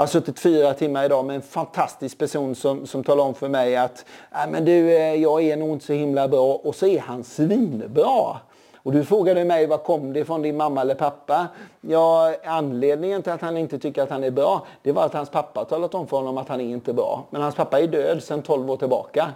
jag 0.00 0.02
har 0.02 0.08
suttit 0.08 0.40
fyra 0.40 0.74
timmar 0.74 1.04
idag 1.04 1.24
med 1.24 1.36
en 1.36 1.42
fantastisk 1.42 2.18
person 2.18 2.54
som, 2.54 2.86
som 2.86 3.04
talar 3.04 3.24
om 3.24 3.34
för 3.34 3.48
mig 3.48 3.76
att 3.76 4.04
äh, 4.32 4.50
men 4.50 4.64
du, 4.64 4.96
eh, 4.96 5.14
jag 5.14 5.42
är 5.42 5.56
nog 5.56 5.68
inte 5.72 5.84
så 5.84 5.92
himla 5.92 6.28
bra 6.28 6.54
och 6.54 6.74
så 6.74 6.86
är 6.86 7.00
han 7.00 7.24
svinbra. 7.24 8.36
Och 8.76 8.92
du 8.92 9.04
frågade 9.04 9.44
mig 9.44 9.66
var 9.66 9.78
kom 9.78 10.12
det 10.12 10.24
från 10.24 10.42
din 10.42 10.56
mamma 10.56 10.80
eller 10.80 10.94
pappa? 10.94 11.48
Ja, 11.80 12.34
anledningen 12.44 13.22
till 13.22 13.32
att 13.32 13.40
han 13.40 13.56
inte 13.56 13.78
tycker 13.78 14.02
att 14.02 14.10
han 14.10 14.24
är 14.24 14.30
bra, 14.30 14.66
det 14.82 14.92
var 14.92 15.06
att 15.06 15.14
hans 15.14 15.30
pappa 15.30 15.64
talat 15.64 15.94
om 15.94 16.06
för 16.06 16.16
honom 16.16 16.38
att 16.38 16.48
han 16.48 16.60
är 16.60 16.64
inte 16.64 16.92
bra. 16.92 17.24
Men 17.30 17.42
hans 17.42 17.54
pappa 17.54 17.80
är 17.80 17.86
död 17.86 18.22
sedan 18.22 18.42
12 18.42 18.70
år 18.70 18.76
tillbaka. 18.76 19.32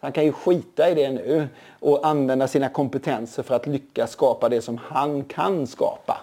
Han 0.00 0.12
kan 0.12 0.24
ju 0.24 0.32
skita 0.32 0.90
i 0.90 0.94
det 0.94 1.10
nu 1.10 1.48
och 1.80 2.06
använda 2.06 2.48
sina 2.48 2.68
kompetenser 2.68 3.42
för 3.42 3.54
att 3.54 3.66
lyckas 3.66 4.10
skapa 4.10 4.48
det 4.48 4.62
som 4.62 4.80
han 4.82 5.24
kan 5.24 5.66
skapa. 5.66 6.20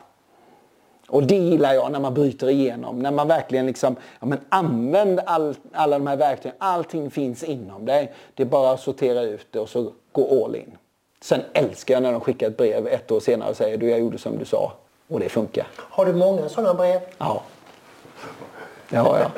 Och 1.08 1.24
det 1.24 1.36
gillar 1.36 1.74
jag 1.74 1.92
när 1.92 2.00
man 2.00 2.14
bryter 2.14 2.50
igenom. 2.50 3.00
När 3.00 3.12
man 3.12 3.28
verkligen 3.28 3.66
liksom, 3.66 3.96
ja 4.20 4.26
men 4.26 4.40
använd 4.50 5.20
all, 5.26 5.56
alla 5.74 6.00
de 6.00 6.08
här 6.08 6.16
verktygen. 6.16 6.58
Allting 6.60 7.12
finns 7.12 7.44
inom 7.44 7.86
dig. 7.86 8.14
Det 8.34 8.44
är 8.44 8.48
bara 8.48 8.72
att 8.72 8.80
sortera 8.80 9.22
ut 9.22 9.48
det 9.52 9.60
och 9.60 9.70
så 9.70 9.92
gå 10.12 10.46
all 10.46 10.56
in. 10.56 10.78
Sen 11.22 11.42
älskar 11.54 11.94
jag 11.94 12.04
när 12.04 12.12
de 12.12 12.22
skickar 12.22 12.48
ett 12.48 12.58
brev 12.58 12.88
ett 12.88 13.12
år 13.12 13.20
senare 13.20 13.50
och 13.50 13.58
säger 13.58 13.78
du 13.78 13.90
jag 13.90 14.00
gjorde 14.00 14.18
som 14.18 14.38
du 14.38 14.46
sa. 14.46 14.74
Och 15.08 15.20
det 15.20 15.30
funkar. 15.30 15.68
Har 15.76 16.06
du 16.06 16.14
många 16.14 16.50
sådana 16.50 16.74
brev? 16.74 17.00
Ja. 17.18 17.42
Det 18.90 18.98
har 18.98 19.20
jag. 19.20 19.32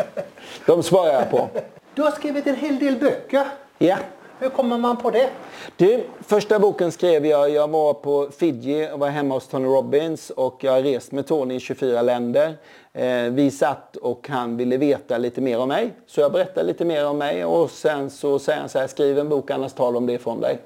De 0.66 0.84
svarar 0.84 1.14
jag 1.14 1.32
på. 1.32 1.50
Du 1.94 2.02
har 2.02 2.12
skrivit 2.12 2.48
en 2.48 2.56
hel 2.56 2.80
del 2.80 2.96
böcker. 2.96 3.48
Ja. 3.78 3.98
Hur 4.40 4.50
kommer 4.50 4.78
man 4.78 4.98
på 4.98 5.12
det? 5.12 5.30
Du, 5.78 6.04
första 6.22 6.60
boken 6.60 6.92
skrev 6.92 7.26
jag, 7.26 7.50
jag 7.50 7.68
var 7.68 7.94
på 7.94 8.30
Fiji 8.32 8.90
och 8.94 9.00
var 9.00 9.10
hemma 9.10 9.34
hos 9.34 9.48
Tony 9.48 9.68
Robbins 9.68 10.30
och 10.30 10.64
jag 10.64 10.72
har 10.72 10.82
rest 10.82 11.12
med 11.12 11.28
Tony 11.28 11.56
i 11.56 11.60
24 11.60 12.02
länder. 12.02 12.58
Eh, 12.94 13.24
vi 13.24 13.52
satt 13.52 13.96
och 13.96 14.30
han 14.30 14.58
ville 14.58 14.78
veta 14.78 15.18
lite 15.18 15.42
mer 15.42 15.60
om 15.60 15.68
mig. 15.68 15.94
Så 16.08 16.22
jag 16.22 16.32
berättade 16.32 16.68
lite 16.68 16.86
mer 16.86 17.08
om 17.08 17.18
mig 17.18 17.46
och 17.46 17.72
sen 17.72 18.10
så 18.10 18.40
säger 18.40 18.60
han 18.60 18.70
så 18.70 18.80
här, 18.80 18.88
skriv 18.88 19.20
en 19.20 19.30
bok 19.30 19.52
annars 19.52 19.74
tar 19.74 19.92
de 19.92 20.06
det 20.06 20.14
ifrån 20.14 20.42
dig. 20.42 20.60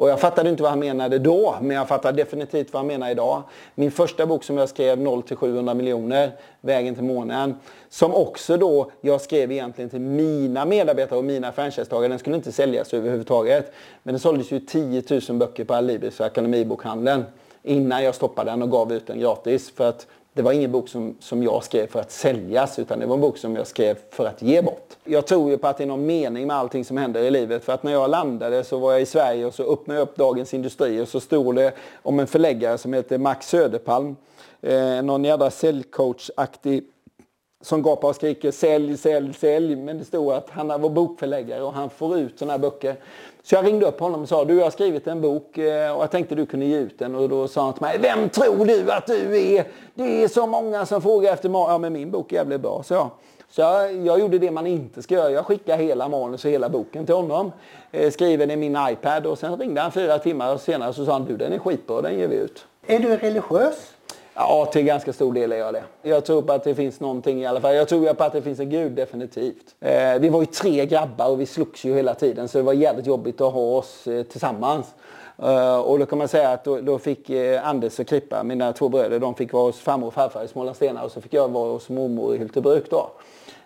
Och 0.00 0.08
jag 0.08 0.20
fattade 0.20 0.50
inte 0.50 0.62
vad 0.62 0.70
han 0.70 0.78
menade 0.78 1.18
då, 1.18 1.56
men 1.60 1.76
jag 1.76 1.88
fattar 1.88 2.12
definitivt 2.12 2.72
vad 2.72 2.80
han 2.80 2.86
menar 2.86 3.10
idag. 3.10 3.42
Min 3.74 3.90
första 3.90 4.26
bok 4.26 4.44
som 4.44 4.58
jag 4.58 4.68
skrev, 4.68 5.00
0 5.00 5.22
till 5.22 5.36
700 5.36 5.74
miljoner, 5.74 6.32
Vägen 6.60 6.94
till 6.94 7.04
månen. 7.04 7.54
Som 7.88 8.14
också 8.14 8.56
då, 8.56 8.90
jag 9.00 9.20
skrev 9.20 9.52
egentligen 9.52 9.90
till 9.90 10.00
mina 10.00 10.64
medarbetare 10.64 11.18
och 11.18 11.24
mina 11.24 11.52
franchisetagare. 11.52 12.08
Den 12.08 12.18
skulle 12.18 12.36
inte 12.36 12.52
säljas 12.52 12.94
överhuvudtaget. 12.94 13.72
Men 14.02 14.14
det 14.14 14.20
såldes 14.20 14.50
ju 14.50 14.60
10 14.60 15.02
000 15.28 15.38
böcker 15.38 15.64
på 15.64 15.74
Alibris 15.74 16.20
och 16.20 16.26
Akademibokhandeln. 16.26 17.24
Innan 17.62 18.04
jag 18.04 18.14
stoppade 18.14 18.50
den 18.50 18.62
och 18.62 18.70
gav 18.70 18.92
ut 18.92 19.06
den 19.06 19.20
gratis. 19.20 19.70
För 19.70 19.88
att 19.88 20.06
det 20.32 20.42
var 20.42 20.52
ingen 20.52 20.72
bok 20.72 20.88
som, 20.88 21.16
som 21.20 21.42
jag 21.42 21.64
skrev 21.64 21.86
för 21.86 22.00
att 22.00 22.10
säljas 22.10 22.78
utan 22.78 22.98
det 22.98 23.06
var 23.06 23.14
en 23.14 23.20
bok 23.20 23.38
som 23.38 23.56
jag 23.56 23.66
skrev 23.66 23.98
för 24.10 24.26
att 24.26 24.42
ge 24.42 24.62
bort. 24.62 24.96
Jag 25.04 25.26
tror 25.26 25.50
ju 25.50 25.58
på 25.58 25.66
att 25.66 25.78
det 25.78 25.84
är 25.84 25.86
någon 25.86 26.06
mening 26.06 26.46
med 26.46 26.56
allting 26.56 26.84
som 26.84 26.96
händer 26.96 27.20
i 27.20 27.30
livet. 27.30 27.64
För 27.64 27.72
att 27.72 27.82
när 27.82 27.92
jag 27.92 28.10
landade 28.10 28.64
så 28.64 28.78
var 28.78 28.92
jag 28.92 29.02
i 29.02 29.06
Sverige 29.06 29.46
och 29.46 29.54
så 29.54 29.72
öppnade 29.72 30.00
jag 30.00 30.08
upp 30.08 30.16
Dagens 30.16 30.54
Industri 30.54 31.00
och 31.00 31.08
så 31.08 31.20
stod 31.20 31.56
det 31.56 31.72
om 32.02 32.20
en 32.20 32.26
förläggare 32.26 32.78
som 32.78 32.92
heter 32.92 33.18
Max 33.18 33.48
Söderpalm. 33.48 34.16
Eh, 34.62 35.02
någon 35.02 35.24
jävla 35.24 35.50
säljcoach-aktig 35.50 36.82
som 37.60 37.82
gapar 37.82 38.08
och 38.08 38.14
skriker 38.14 38.50
sälj, 38.50 38.96
sälj, 38.96 39.34
sälj. 39.34 39.76
Men 39.76 39.98
det 39.98 40.04
stod 40.04 40.32
att 40.32 40.50
han 40.50 40.68
var 40.68 40.88
bokförläggare 40.88 41.62
och 41.62 41.72
han 41.72 41.90
får 41.90 42.18
ut 42.18 42.38
sådana 42.38 42.52
här 42.52 42.58
böcker. 42.58 42.96
Så 43.42 43.54
jag 43.54 43.66
ringde 43.66 43.86
upp 43.86 44.00
honom 44.00 44.22
och 44.22 44.28
sa, 44.28 44.44
du 44.44 44.56
jag 44.56 44.64
har 44.64 44.70
skrivit 44.70 45.06
en 45.06 45.20
bok 45.20 45.58
eh, 45.58 45.96
och 45.96 46.02
jag 46.02 46.10
tänkte 46.10 46.34
du 46.34 46.46
kunde 46.46 46.66
ge 46.66 46.78
ut 46.78 46.98
den. 46.98 47.14
Och 47.14 47.28
då 47.28 47.48
sa 47.48 47.64
han 47.64 47.72
till 47.72 47.82
mig, 47.82 47.98
vem 47.98 48.28
tror 48.28 48.64
du 48.64 48.92
att 48.92 49.06
du 49.06 49.54
är? 49.54 49.64
Det 49.94 50.24
är 50.24 50.28
så 50.28 50.46
många 50.46 50.86
som 50.86 51.02
frågar 51.02 51.32
efter. 51.32 51.48
Ja 51.48 51.78
men 51.78 51.92
min 51.92 52.10
bok 52.10 52.32
är 52.32 52.36
jävligt 52.36 52.60
bra, 52.60 52.82
så 52.82 52.94
jag. 52.94 53.10
Så 53.50 53.60
jag, 53.60 54.06
jag, 54.06 54.20
gjorde 54.20 54.38
det 54.38 54.50
man 54.50 54.66
inte 54.66 55.02
ska 55.02 55.14
göra. 55.14 55.30
Jag 55.30 55.46
skickade 55.46 55.82
hela 55.82 56.08
manus 56.08 56.44
och 56.44 56.50
hela 56.50 56.68
boken 56.68 57.06
till 57.06 57.14
honom. 57.14 57.52
Eh, 57.92 58.10
skriven 58.10 58.50
i 58.50 58.56
min 58.56 58.78
iPad 58.90 59.26
och 59.26 59.38
sen 59.38 59.56
ringde 59.56 59.80
han 59.80 59.92
fyra 59.92 60.18
timmar 60.18 60.56
senare 60.56 60.88
och 60.88 60.94
sa 60.94 61.12
han, 61.12 61.24
du 61.24 61.36
den 61.36 61.52
är 61.52 61.58
skitbra, 61.58 62.02
den 62.02 62.18
ger 62.18 62.28
vi 62.28 62.36
ut. 62.36 62.66
Är 62.86 62.98
du 62.98 63.16
religiös? 63.16 63.94
Ja, 64.42 64.66
till 64.72 64.82
ganska 64.82 65.12
stor 65.12 65.32
del 65.32 65.52
är 65.52 65.56
jag 65.56 65.74
det. 65.74 65.82
Jag 66.02 66.24
tror 66.24 66.42
på 66.42 66.52
att 66.52 66.64
det 66.64 66.74
finns 66.74 67.00
någonting 67.00 67.42
i 67.42 67.46
alla 67.46 67.60
fall. 67.60 67.74
Jag 67.74 67.88
tror 67.88 68.14
på 68.14 68.24
att 68.24 68.32
det 68.32 68.42
finns 68.42 68.60
en 68.60 68.70
gud, 68.70 68.92
definitivt. 68.92 69.74
Eh, 69.80 70.18
vi 70.20 70.28
var 70.28 70.40
ju 70.40 70.46
tre 70.46 70.86
grabbar 70.86 71.28
och 71.28 71.40
vi 71.40 71.46
slogs 71.46 71.84
ju 71.84 71.94
hela 71.94 72.14
tiden 72.14 72.48
så 72.48 72.58
det 72.58 72.64
var 72.64 72.72
jävligt 72.72 73.06
jobbigt 73.06 73.40
att 73.40 73.52
ha 73.52 73.60
oss 73.60 74.06
eh, 74.06 74.22
tillsammans. 74.22 74.86
Eh, 75.42 75.78
och 75.78 75.98
då 75.98 76.06
kan 76.06 76.18
man 76.18 76.28
säga 76.28 76.48
att 76.50 76.64
då, 76.64 76.80
då 76.80 76.98
fick 76.98 77.30
eh, 77.30 77.68
Anders 77.68 77.98
och 77.98 78.06
Krippa, 78.06 78.42
mina 78.42 78.72
två 78.72 78.88
bröder, 78.88 79.18
de 79.18 79.34
fick 79.34 79.52
vara 79.52 79.64
hos 79.64 79.80
farmor 79.80 80.06
och 80.06 80.14
farfar 80.14 80.44
i 80.44 80.48
Smålandstena 80.48 81.02
och 81.02 81.12
så 81.12 81.20
fick 81.20 81.34
jag 81.34 81.48
vara 81.48 81.72
hos 81.72 81.88
mormor 81.88 82.34
i 82.34 82.38
Hyltebruk 82.38 82.90
då. 82.90 83.10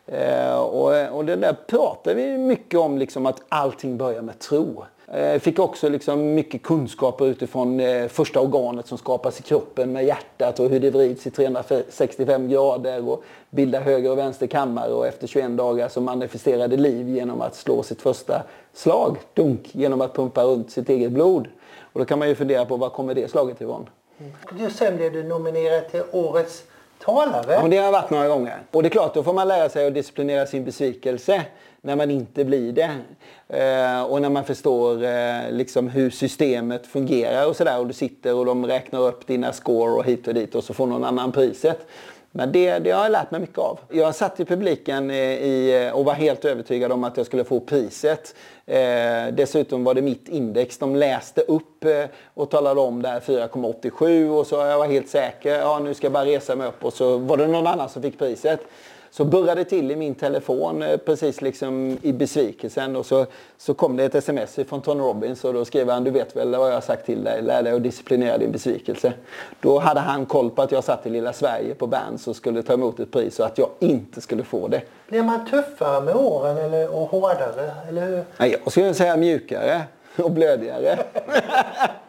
Eh, 0.06 0.56
och, 0.56 1.16
och 1.16 1.24
det 1.24 1.36
där 1.36 1.56
pratar 1.66 2.14
vi 2.14 2.38
mycket 2.38 2.80
om, 2.80 2.98
liksom 2.98 3.26
att 3.26 3.42
allting 3.48 3.96
börjar 3.96 4.22
med 4.22 4.38
tro. 4.38 4.84
Eh, 5.12 5.38
fick 5.38 5.58
också 5.58 5.88
liksom 5.88 6.34
mycket 6.34 6.62
kunskaper 6.62 7.26
utifrån 7.26 7.80
eh, 7.80 8.08
första 8.08 8.40
organet 8.40 8.86
som 8.86 8.98
skapas 8.98 9.40
i 9.40 9.42
kroppen 9.42 9.92
med 9.92 10.04
hjärtat 10.04 10.60
och 10.60 10.68
hur 10.68 10.80
det 10.80 10.90
vrids 10.90 11.26
i 11.26 11.30
365 11.30 12.48
grader 12.48 13.08
och 13.08 13.24
bildar 13.50 13.80
höger 13.80 14.10
och 14.10 14.18
vänster 14.18 14.46
kammare 14.46 14.92
och 14.92 15.06
efter 15.06 15.26
21 15.26 15.50
dagar 15.50 15.88
så 15.88 16.00
manifesterade 16.00 16.76
liv 16.76 17.08
genom 17.08 17.40
att 17.40 17.54
slå 17.54 17.82
sitt 17.82 18.02
första 18.02 18.42
slag, 18.72 19.16
dunk, 19.34 19.68
genom 19.72 20.00
att 20.00 20.14
pumpa 20.14 20.44
runt 20.44 20.70
sitt 20.70 20.88
eget 20.88 21.12
blod. 21.12 21.48
Och 21.80 22.00
då 22.00 22.04
kan 22.04 22.18
man 22.18 22.28
ju 22.28 22.34
fundera 22.34 22.64
på 22.64 22.76
var 22.76 22.90
kommer 22.90 23.14
det 23.14 23.30
slaget 23.30 23.60
ifrån? 23.60 23.88
Mm. 24.18 24.70
Sen 24.70 24.96
blev 24.96 25.12
du 25.12 25.22
nominerad 25.22 25.88
till 25.90 26.02
Årets 26.12 26.62
talare. 27.04 27.52
Ja, 27.52 27.68
det 27.68 27.76
har 27.76 27.84
jag 27.84 27.92
varit 27.92 28.10
några 28.10 28.28
gånger. 28.28 28.58
Och 28.70 28.82
det 28.82 28.88
är 28.88 28.90
klart, 28.90 29.14
då 29.14 29.22
får 29.22 29.32
man 29.32 29.48
lära 29.48 29.68
sig 29.68 29.86
att 29.86 29.94
disciplinera 29.94 30.46
sin 30.46 30.64
besvikelse 30.64 31.42
när 31.80 31.96
man 31.96 32.10
inte 32.10 32.44
blir 32.44 32.72
det. 32.72 32.90
Eh, 33.48 34.02
och 34.02 34.22
när 34.22 34.30
man 34.30 34.44
förstår 34.44 35.04
eh, 35.04 35.50
liksom 35.50 35.88
hur 35.88 36.10
systemet 36.10 36.86
fungerar 36.86 37.46
och 37.46 37.56
sådär. 37.56 37.78
Och 37.78 37.86
du 37.86 37.92
sitter 37.92 38.34
och 38.34 38.46
de 38.46 38.66
räknar 38.66 39.00
upp 39.00 39.26
dina 39.26 39.52
score 39.52 39.92
och 39.92 40.04
hit 40.04 40.28
och 40.28 40.34
dit 40.34 40.54
och 40.54 40.64
så 40.64 40.74
får 40.74 40.86
någon 40.86 41.04
annan 41.04 41.32
priset. 41.32 41.86
Men 42.36 42.52
det, 42.52 42.78
det 42.78 42.90
har 42.90 43.02
jag 43.02 43.12
lärt 43.12 43.30
mig 43.30 43.40
mycket 43.40 43.58
av. 43.58 43.78
Jag 43.90 44.14
satt 44.14 44.40
i 44.40 44.44
publiken 44.44 45.10
i, 45.10 45.90
och 45.94 46.04
var 46.04 46.12
helt 46.12 46.44
övertygad 46.44 46.92
om 46.92 47.04
att 47.04 47.16
jag 47.16 47.26
skulle 47.26 47.44
få 47.44 47.60
priset. 47.60 48.34
Eh, 48.66 49.26
dessutom 49.32 49.84
var 49.84 49.94
det 49.94 50.02
mitt 50.02 50.28
index 50.28 50.78
de 50.78 50.96
läste 50.96 51.40
upp 51.40 51.84
eh, 51.84 52.04
och 52.34 52.50
talade 52.50 52.80
om 52.80 53.02
där 53.02 53.20
4,87 53.20 54.28
och 54.28 54.46
så 54.46 54.56
jag 54.56 54.78
var 54.78 54.86
helt 54.86 55.08
säker. 55.08 55.58
Ja, 55.58 55.78
nu 55.78 55.94
ska 55.94 56.04
jag 56.04 56.12
bara 56.12 56.24
resa 56.24 56.56
mig 56.56 56.68
upp 56.68 56.84
och 56.84 56.92
så 56.92 57.18
var 57.18 57.36
det 57.36 57.46
någon 57.46 57.66
annan 57.66 57.88
som 57.88 58.02
fick 58.02 58.18
priset 58.18 58.60
så 59.16 59.24
burrade 59.24 59.64
till 59.64 59.90
i 59.90 59.96
min 59.96 60.14
telefon 60.14 60.82
eh, 60.82 60.96
precis 60.96 61.40
liksom 61.40 61.98
i 62.02 62.12
besvikelsen 62.12 62.96
och 62.96 63.06
så, 63.06 63.26
så 63.58 63.74
kom 63.74 63.96
det 63.96 64.04
ett 64.04 64.14
sms 64.14 64.58
från 64.68 64.82
Tony 64.82 65.00
Robbins 65.00 65.44
och 65.44 65.54
då 65.54 65.64
skrev 65.64 65.90
han 65.90 66.04
du 66.04 66.10
vet 66.10 66.36
väl 66.36 66.56
vad 66.56 66.68
jag 66.68 66.74
har 66.74 66.80
sagt 66.80 67.06
till 67.06 67.24
dig, 67.24 67.42
lär 67.42 67.62
dig 67.62 67.72
att 67.72 67.82
disciplinera 67.82 68.38
din 68.38 68.52
besvikelse. 68.52 69.12
Då 69.60 69.78
hade 69.78 70.00
han 70.00 70.26
koll 70.26 70.50
på 70.50 70.62
att 70.62 70.72
jag 70.72 70.84
satt 70.84 71.06
i 71.06 71.10
lilla 71.10 71.32
Sverige 71.32 71.74
på 71.74 71.86
Berns 71.86 72.28
och 72.28 72.36
skulle 72.36 72.62
ta 72.62 72.72
emot 72.72 73.00
ett 73.00 73.12
pris 73.12 73.40
och 73.40 73.46
att 73.46 73.58
jag 73.58 73.68
inte 73.78 74.20
skulle 74.20 74.44
få 74.44 74.68
det. 74.68 74.82
Blir 75.08 75.22
man 75.22 75.46
tuffare 75.46 76.00
med 76.00 76.16
åren 76.16 76.56
eller, 76.56 76.94
och 76.94 77.08
hårdare? 77.08 77.72
Eller 77.88 78.06
hur? 78.06 78.24
Nej, 78.36 78.56
jag 78.64 78.72
skulle 78.72 78.94
säga 78.94 79.16
mjukare 79.16 79.82
och 80.16 80.30
blödigare. 80.30 80.98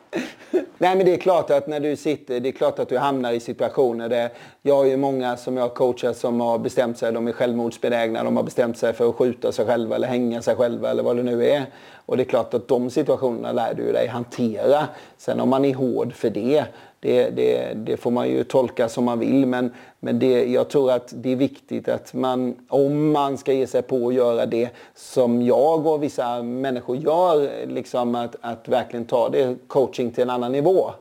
Nej 0.78 0.96
men 0.96 1.06
det 1.06 1.14
är 1.14 1.18
klart 1.18 1.50
att 1.50 1.68
när 1.68 1.80
du 1.80 1.96
sitter, 1.96 2.40
det 2.40 2.50
är 2.50 2.52
klart 2.52 2.80
att 2.80 2.90
du 2.90 2.98
hamnar 2.98 3.32
i 3.32 3.40
situationer 3.40 4.10
där 4.10 4.30
jag 4.62 4.76
har 4.76 4.86
ju 4.86 4.98
många 4.98 5.38
som 5.38 5.58
jag 5.58 5.74
coachar 5.74 6.14
som 6.14 6.42
har 6.42 6.58
bestämt 6.58 6.98
sig, 6.98 7.12
de 7.12 7.28
är 7.28 7.32
självmordsbenägna, 7.32 8.24
de 8.24 8.36
har 8.36 8.44
bestämt 8.44 8.78
sig 8.78 8.94
för 8.94 9.10
att 9.10 9.16
skjuta 9.16 9.52
sig 9.52 9.66
själva 9.66 9.96
eller 9.96 10.08
hänga 10.08 10.42
sig 10.42 10.56
själva 10.56 10.92
eller 10.92 11.04
vad 11.04 11.16
det 11.16 11.24
nu 11.24 11.46
är. 11.46 11.66
Och 12.06 12.18
det 12.18 12.24
är 12.24 12.26
klart 12.26 12.54
att 12.54 12.68
de 12.68 12.90
situationerna 12.90 13.52
lär 13.52 13.74
du 13.74 13.92
dig 13.92 14.08
hantera. 14.08 14.88
Sen 15.18 15.40
om 15.40 15.50
man 15.50 15.66
är 15.66 15.74
hård 15.74 16.14
för 16.14 16.30
det, 16.30 16.66
det, 17.06 17.30
det, 17.30 17.74
det, 17.74 17.98
får 17.98 18.12
man 18.12 18.30
ju 18.30 18.44
tolka 18.44 18.90
som 18.90 19.04
man 19.04 19.20
vill. 19.20 19.46
Men, 19.46 19.72
men 20.00 20.20
det, 20.20 20.46
jag 20.46 20.70
tror 20.70 20.92
att 20.92 21.14
det 21.16 21.32
är 21.32 21.36
viktigt 21.36 21.90
att 21.90 22.14
man, 22.14 22.56
om 22.68 23.12
man 23.12 23.38
ska 23.38 23.54
ge 23.54 23.68
sig 23.68 23.82
på 23.82 24.08
att 24.08 24.14
göra 24.14 24.46
det 24.46 24.70
som 24.96 25.42
jag 25.42 25.88
och 25.88 26.04
vissa 26.04 26.44
människor 26.44 26.98
gör, 26.98 27.66
liksom 27.68 28.16
att, 28.16 28.36
att 28.42 28.68
verkligen 28.68 29.06
ta 29.06 29.30
det 29.30 29.56
coaching 29.68 30.12
till 30.12 30.24
en 30.24 30.30
annan 30.30 30.52
nivå. 30.52 30.92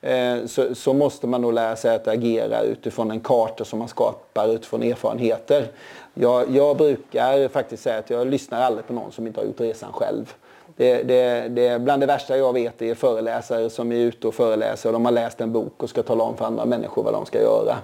Eh, 0.00 0.46
så, 0.46 0.74
så, 0.74 0.92
måste 0.92 1.26
man 1.26 1.40
nog 1.40 1.52
lära 1.52 1.76
sig 1.76 1.94
att 1.94 2.08
agera 2.08 2.62
utifrån 2.62 3.10
en 3.10 3.20
karta 3.20 3.64
som 3.64 3.78
man 3.78 3.88
skapar 3.88 4.54
utifrån 4.54 4.82
erfarenheter. 4.82 5.66
Jag, 6.14 6.50
jag 6.50 6.76
brukar 6.76 7.48
faktiskt 7.48 7.82
säga 7.82 7.98
att 7.98 8.10
jag 8.10 8.26
lyssnar 8.26 8.60
aldrig 8.60 8.86
på 8.86 8.92
någon 8.92 9.12
som 9.12 9.26
inte 9.26 9.40
har 9.40 9.46
gjort 9.46 9.60
resan 9.60 9.92
själv. 9.92 10.34
Det, 10.76 11.02
det, 11.02 11.48
det, 11.48 11.80
bland 11.80 12.02
det 12.02 12.06
värsta 12.06 12.36
jag 12.36 12.52
vet 12.52 12.82
är 12.82 12.94
föreläsare 12.94 13.70
som 13.70 13.92
är 13.92 13.96
ute 13.96 14.28
och 14.28 14.34
föreläser 14.34 14.88
och 14.88 14.92
de 14.92 15.04
har 15.04 15.12
läst 15.12 15.40
en 15.40 15.52
bok 15.52 15.82
och 15.82 15.90
ska 15.90 16.02
tala 16.02 16.24
om 16.24 16.36
för 16.36 16.44
andra 16.44 16.64
människor 16.64 17.02
vad 17.02 17.12
de 17.12 17.26
ska 17.26 17.40
göra. 17.40 17.76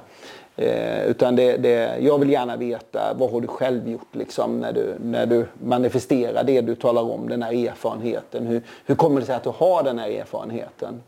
Eh, 0.56 1.04
utan 1.06 1.36
det, 1.36 1.56
det, 1.56 1.98
jag 2.00 2.18
vill 2.18 2.30
gärna 2.30 2.56
veta 2.56 3.14
vad 3.14 3.32
har 3.32 3.40
du 3.40 3.48
själv 3.48 3.88
gjort 3.88 4.14
liksom, 4.14 4.58
när, 4.58 4.72
du, 4.72 4.94
när 5.00 5.26
du 5.26 5.46
manifesterar 5.64 6.44
det 6.44 6.60
du 6.60 6.74
talar 6.74 7.02
om, 7.02 7.28
den 7.28 7.42
här 7.42 7.68
erfarenheten. 7.68 8.46
Hur, 8.46 8.62
hur 8.86 8.94
kommer 8.94 9.20
det 9.20 9.26
sig 9.26 9.34
att 9.34 9.44
du 9.44 9.52
har 9.56 9.82
den 9.82 9.98
här 9.98 10.10
erfarenheten? 10.10 11.02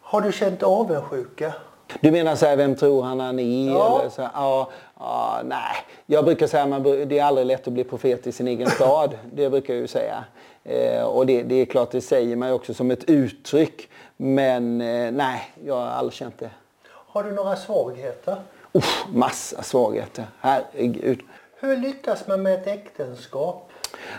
Har 0.00 0.20
du 0.20 0.32
känt 0.32 0.62
avundsjuka? 0.62 1.52
Du 2.00 2.10
menar 2.10 2.36
så 2.36 2.46
här, 2.46 2.56
vem 2.56 2.76
tror 2.76 3.02
han 3.02 3.20
han 3.20 3.38
är? 3.38 3.70
Ja. 3.70 3.98
Eller 4.00 4.10
så 4.10 4.22
här, 4.22 4.30
ja, 4.34 4.68
ja, 4.98 5.40
nej. 5.44 5.76
Jag 6.06 6.24
brukar 6.24 6.46
säga 6.46 6.62
att 6.62 6.84
det 6.84 7.18
är 7.18 7.24
aldrig 7.24 7.46
lätt 7.46 7.66
att 7.66 7.72
bli 7.72 7.84
profet 7.84 8.26
i 8.26 8.32
sin 8.32 8.48
egen 8.48 8.70
stad. 8.70 9.18
Det 9.32 9.50
brukar 9.50 9.74
jag 9.74 9.80
ju 9.80 9.86
säga. 9.86 10.24
Eh, 10.68 11.02
och 11.02 11.26
det, 11.26 11.42
det, 11.42 11.54
är 11.54 11.64
klart, 11.64 11.90
det 11.90 12.00
säger 12.00 12.36
man 12.36 12.48
ju 12.48 12.54
också 12.54 12.74
som 12.74 12.90
ett 12.90 13.04
uttryck. 13.04 13.88
Men 14.16 14.80
eh, 14.80 15.12
nej, 15.12 15.50
jag 15.64 15.74
har 15.74 15.86
aldrig 15.86 16.14
känt 16.14 16.38
det. 16.38 16.50
Har 16.88 17.24
du 17.24 17.32
några 17.32 17.56
svagheter? 17.56 18.36
Uff, 18.72 19.04
massa 19.12 19.62
svagheter. 19.62 20.24
Herregud. 20.40 21.20
Hur 21.60 21.76
lyckas 21.76 22.26
man 22.26 22.42
med 22.42 22.54
ett 22.54 22.66
äktenskap? 22.66 23.70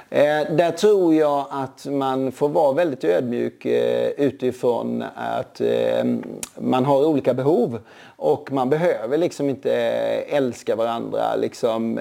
Eh, 0.09 0.55
där 0.55 0.71
tror 0.71 1.15
jag 1.15 1.45
att 1.49 1.85
man 1.85 2.31
får 2.31 2.49
vara 2.49 2.73
väldigt 2.73 3.03
ödmjuk 3.03 3.65
eh, 3.65 4.09
utifrån 4.09 5.03
att 5.15 5.61
eh, 5.61 6.05
man 6.55 6.85
har 6.85 7.05
olika 7.05 7.33
behov. 7.33 7.79
Och 8.15 8.51
man 8.51 8.69
behöver 8.69 9.17
liksom 9.17 9.49
inte 9.49 9.73
älska 10.27 10.75
varandra 10.75 11.35
liksom 11.35 11.99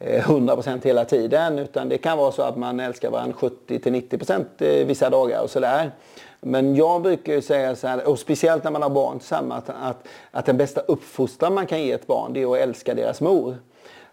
Eh, 0.00 0.30
100% 0.30 0.84
hela 0.84 1.04
tiden. 1.04 1.58
Utan 1.58 1.88
det 1.88 1.98
kan 1.98 2.18
vara 2.18 2.32
så 2.32 2.42
att 2.42 2.56
man 2.56 2.80
älskar 2.80 3.10
varandra 3.10 3.36
70-90% 3.40 4.44
eh, 4.58 4.86
vissa 4.86 5.10
dagar 5.10 5.42
och 5.42 5.50
sådär. 5.50 5.90
Men 6.40 6.76
jag 6.76 7.02
brukar 7.02 7.32
ju 7.32 7.42
säga 7.42 7.76
så 7.76 7.86
här, 7.86 8.08
och 8.08 8.18
speciellt 8.18 8.64
när 8.64 8.70
man 8.70 8.82
har 8.82 8.90
barn 8.90 9.18
tillsammans, 9.18 9.64
att, 9.66 9.76
att, 9.82 10.08
att 10.30 10.46
den 10.46 10.56
bästa 10.56 10.80
uppfostran 10.80 11.54
man 11.54 11.66
kan 11.66 11.82
ge 11.82 11.92
ett 11.92 12.06
barn 12.06 12.32
det 12.32 12.42
är 12.42 12.52
att 12.52 12.58
älska 12.58 12.94
deras 12.94 13.20
mor. 13.20 13.56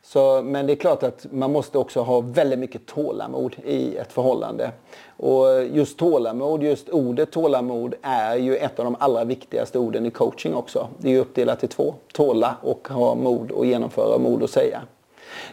Så, 0.03 0.41
men 0.41 0.67
det 0.67 0.73
är 0.73 0.75
klart 0.75 1.03
att 1.03 1.25
man 1.31 1.51
måste 1.51 1.77
också 1.77 2.01
ha 2.01 2.19
väldigt 2.19 2.59
mycket 2.59 2.85
tålamod 2.85 3.55
i 3.65 3.97
ett 3.97 4.13
förhållande. 4.13 4.71
Och 5.17 5.65
just 5.71 5.97
tålamod, 5.97 6.63
just 6.63 6.89
ordet 6.89 7.31
tålamod 7.31 7.95
är 8.01 8.35
ju 8.35 8.57
ett 8.57 8.79
av 8.79 8.85
de 8.85 8.95
allra 8.99 9.23
viktigaste 9.23 9.79
orden 9.79 10.05
i 10.05 10.11
coaching 10.11 10.55
också. 10.55 10.87
Det 10.97 11.07
är 11.07 11.11
ju 11.11 11.19
uppdelat 11.19 11.63
i 11.63 11.67
två. 11.67 11.95
Tåla 12.13 12.55
och 12.61 12.87
ha 12.87 13.15
mod 13.15 13.51
och 13.51 13.65
genomföra, 13.65 14.17
mod 14.17 14.43
att 14.43 14.49
säga. 14.49 14.81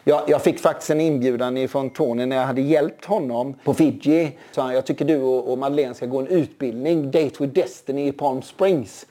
Jag, 0.04 0.22
jag, 0.26 0.42
fick 0.42 0.60
faktiskt 0.60 0.90
en 0.90 1.00
inbjudan 1.00 1.68
från 1.68 1.90
Tony 1.90 2.26
när 2.26 2.36
jag 2.36 2.46
hade 2.46 2.60
hjälpt 2.60 3.04
honom 3.04 3.54
på 3.64 3.74
Fiji. 3.74 4.38
Så 4.52 4.60
han, 4.60 4.74
jag 4.74 4.86
tycker 4.86 5.04
du 5.04 5.22
och, 5.22 5.52
och 5.52 5.58
Madeleine 5.58 5.94
ska 5.94 6.06
gå 6.06 6.18
en 6.18 6.26
utbildning, 6.26 7.10
Date 7.10 7.34
with 7.38 7.52
Destiny 7.52 8.08
i 8.08 8.12
Palm 8.12 8.42
Springs. 8.42 9.06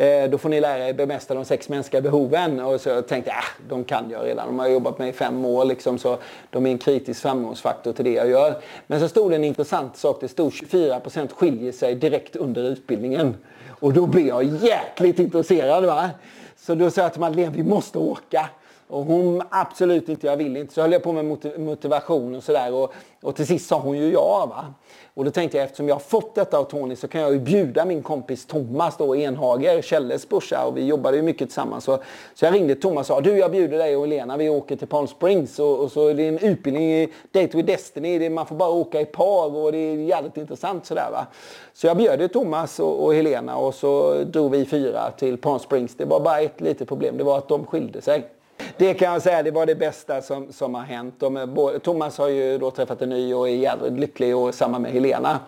Eh, 0.00 0.30
då 0.30 0.38
får 0.38 0.48
ni 0.48 0.60
lära 0.60 0.88
er 0.88 0.92
bemästra 0.92 1.34
de 1.34 1.44
sex 1.44 1.68
mänskliga 1.68 2.02
behoven. 2.02 2.60
Och 2.60 2.80
så 2.80 3.02
tänkte 3.02 3.30
jag, 3.30 3.38
äh, 3.38 3.68
de 3.68 3.84
kan 3.84 4.10
jag 4.10 4.26
redan. 4.26 4.46
De 4.46 4.58
har 4.58 4.68
jobbat 4.68 4.98
med 4.98 5.08
i 5.08 5.12
fem 5.12 5.44
år 5.44 5.64
liksom, 5.64 5.98
så 5.98 6.18
de 6.50 6.66
är 6.66 6.70
en 6.70 6.78
kritisk 6.78 7.22
framgångsfaktor 7.22 7.92
till 7.92 8.04
det 8.04 8.12
jag 8.12 8.30
gör. 8.30 8.54
Men 8.86 9.00
så 9.00 9.08
stod 9.08 9.30
det 9.30 9.36
en 9.36 9.44
intressant 9.44 9.96
sak. 9.96 10.18
Det 10.20 10.28
stod 10.28 10.52
24% 10.52 11.32
skiljer 11.32 11.72
sig 11.72 11.94
direkt 11.94 12.36
under 12.36 12.62
utbildningen. 12.62 13.36
Och 13.68 13.92
då 13.92 14.06
blev 14.06 14.26
jag 14.26 14.44
jäkligt 14.44 15.18
intresserad. 15.18 15.84
Va? 15.84 16.10
Så 16.56 16.74
då 16.74 16.90
sa 16.90 17.00
jag 17.00 17.12
till 17.12 17.20
Madeleine, 17.20 17.52
vi 17.56 17.62
måste 17.62 17.98
åka. 17.98 18.48
Och 18.90 19.04
hon 19.04 19.42
absolut 19.50 20.08
inte, 20.08 20.26
jag 20.26 20.36
vill 20.36 20.56
inte. 20.56 20.74
Så 20.74 20.80
höll 20.80 20.92
jag 20.92 21.02
på 21.02 21.12
med 21.12 21.38
motivation 21.58 22.34
och 22.34 22.42
sådär. 22.42 22.74
Och, 22.74 22.92
och 23.22 23.36
till 23.36 23.46
sist 23.46 23.68
sa 23.68 23.78
hon 23.78 23.98
ju 23.98 24.12
ja. 24.12 24.46
Va? 24.50 24.74
Och 25.14 25.24
då 25.24 25.30
tänkte 25.30 25.58
jag 25.58 25.64
eftersom 25.64 25.88
jag 25.88 25.94
har 25.94 26.00
fått 26.00 26.34
detta 26.34 26.58
av 26.58 26.64
Tony 26.64 26.96
så 26.96 27.08
kan 27.08 27.20
jag 27.20 27.32
ju 27.32 27.38
bjuda 27.38 27.84
min 27.84 28.02
kompis 28.02 28.46
Thomas 28.46 28.96
då, 28.96 29.16
Enhager, 29.16 29.82
Kjelles 29.82 30.28
brorsa. 30.28 30.66
Och 30.66 30.76
vi 30.76 30.86
jobbade 30.86 31.16
ju 31.16 31.22
mycket 31.22 31.48
tillsammans. 31.48 31.84
Så, 31.84 31.98
så 32.34 32.44
jag 32.44 32.54
ringde 32.54 32.74
Thomas 32.74 33.10
och 33.10 33.16
sa 33.16 33.20
du 33.20 33.38
jag 33.38 33.50
bjuder 33.50 33.78
dig 33.78 33.96
och 33.96 34.08
Lena, 34.08 34.36
vi 34.36 34.48
åker 34.48 34.76
till 34.76 34.88
Palm 34.88 35.06
Springs. 35.06 35.58
Och, 35.58 35.78
och 35.78 35.92
så 35.92 36.08
är 36.08 36.14
det 36.14 36.28
en 36.28 36.38
utbildning 36.38 36.92
i 36.92 37.08
Date 37.32 37.56
with 37.56 37.66
Destiny. 37.66 38.18
Det, 38.18 38.30
man 38.30 38.46
får 38.46 38.56
bara 38.56 38.70
åka 38.70 39.00
i 39.00 39.04
par 39.04 39.56
och 39.56 39.72
det 39.72 39.78
är 39.78 39.96
jävligt 39.96 40.36
intressant 40.36 40.86
sådär 40.86 41.08
va. 41.12 41.26
Så 41.72 41.86
jag 41.86 41.96
bjöd 41.96 42.32
Thomas 42.32 42.80
och, 42.80 43.04
och 43.04 43.14
Helena 43.14 43.56
och 43.56 43.74
så 43.74 44.24
drog 44.24 44.50
vi 44.50 44.64
fyra 44.64 45.10
till 45.10 45.36
Palm 45.36 45.58
Springs. 45.58 45.94
Det 45.96 46.04
var 46.04 46.20
bara 46.20 46.40
ett 46.40 46.60
litet 46.60 46.88
problem, 46.88 47.16
det 47.16 47.24
var 47.24 47.38
att 47.38 47.48
de 47.48 47.66
skilde 47.66 48.02
sig. 48.02 48.39
Det 48.76 48.94
kan 48.94 49.12
jag 49.12 49.22
säga, 49.22 49.42
det 49.42 49.50
var 49.50 49.66
det 49.66 49.74
bästa 49.74 50.22
som, 50.22 50.52
som 50.52 50.74
har 50.74 50.82
hänt. 50.82 51.14
De, 51.18 51.80
Thomas 51.82 52.18
har 52.18 52.28
ju 52.28 52.58
då 52.58 52.70
träffat 52.70 53.02
en 53.02 53.08
ny 53.08 53.34
och 53.34 53.48
är 53.48 53.52
jävligt 53.52 53.92
lycklig 53.92 54.36
och 54.36 54.54
samma 54.54 54.78
med 54.78 54.92
Helena. 54.92 55.38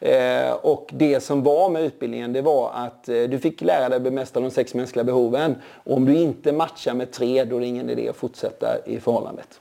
Eh, 0.00 0.52
och 0.52 0.90
det 0.92 1.20
som 1.20 1.42
var 1.42 1.68
med 1.68 1.82
utbildningen 1.82 2.32
det 2.32 2.42
var 2.42 2.70
att 2.74 3.08
eh, 3.08 3.22
du 3.22 3.38
fick 3.38 3.60
lära 3.60 3.88
dig 3.88 4.00
bemästra 4.00 4.40
de 4.40 4.50
sex 4.50 4.74
mänskliga 4.74 5.04
behoven. 5.04 5.54
Och 5.84 5.96
om 5.96 6.04
du 6.04 6.16
inte 6.16 6.52
matchar 6.52 6.94
med 6.94 7.12
tre 7.12 7.44
då 7.44 7.56
är 7.56 7.60
det 7.60 7.66
ingen 7.66 7.90
idé 7.90 8.08
att 8.08 8.16
fortsätta 8.16 8.66
i 8.84 9.00
förhållandet. 9.00 9.60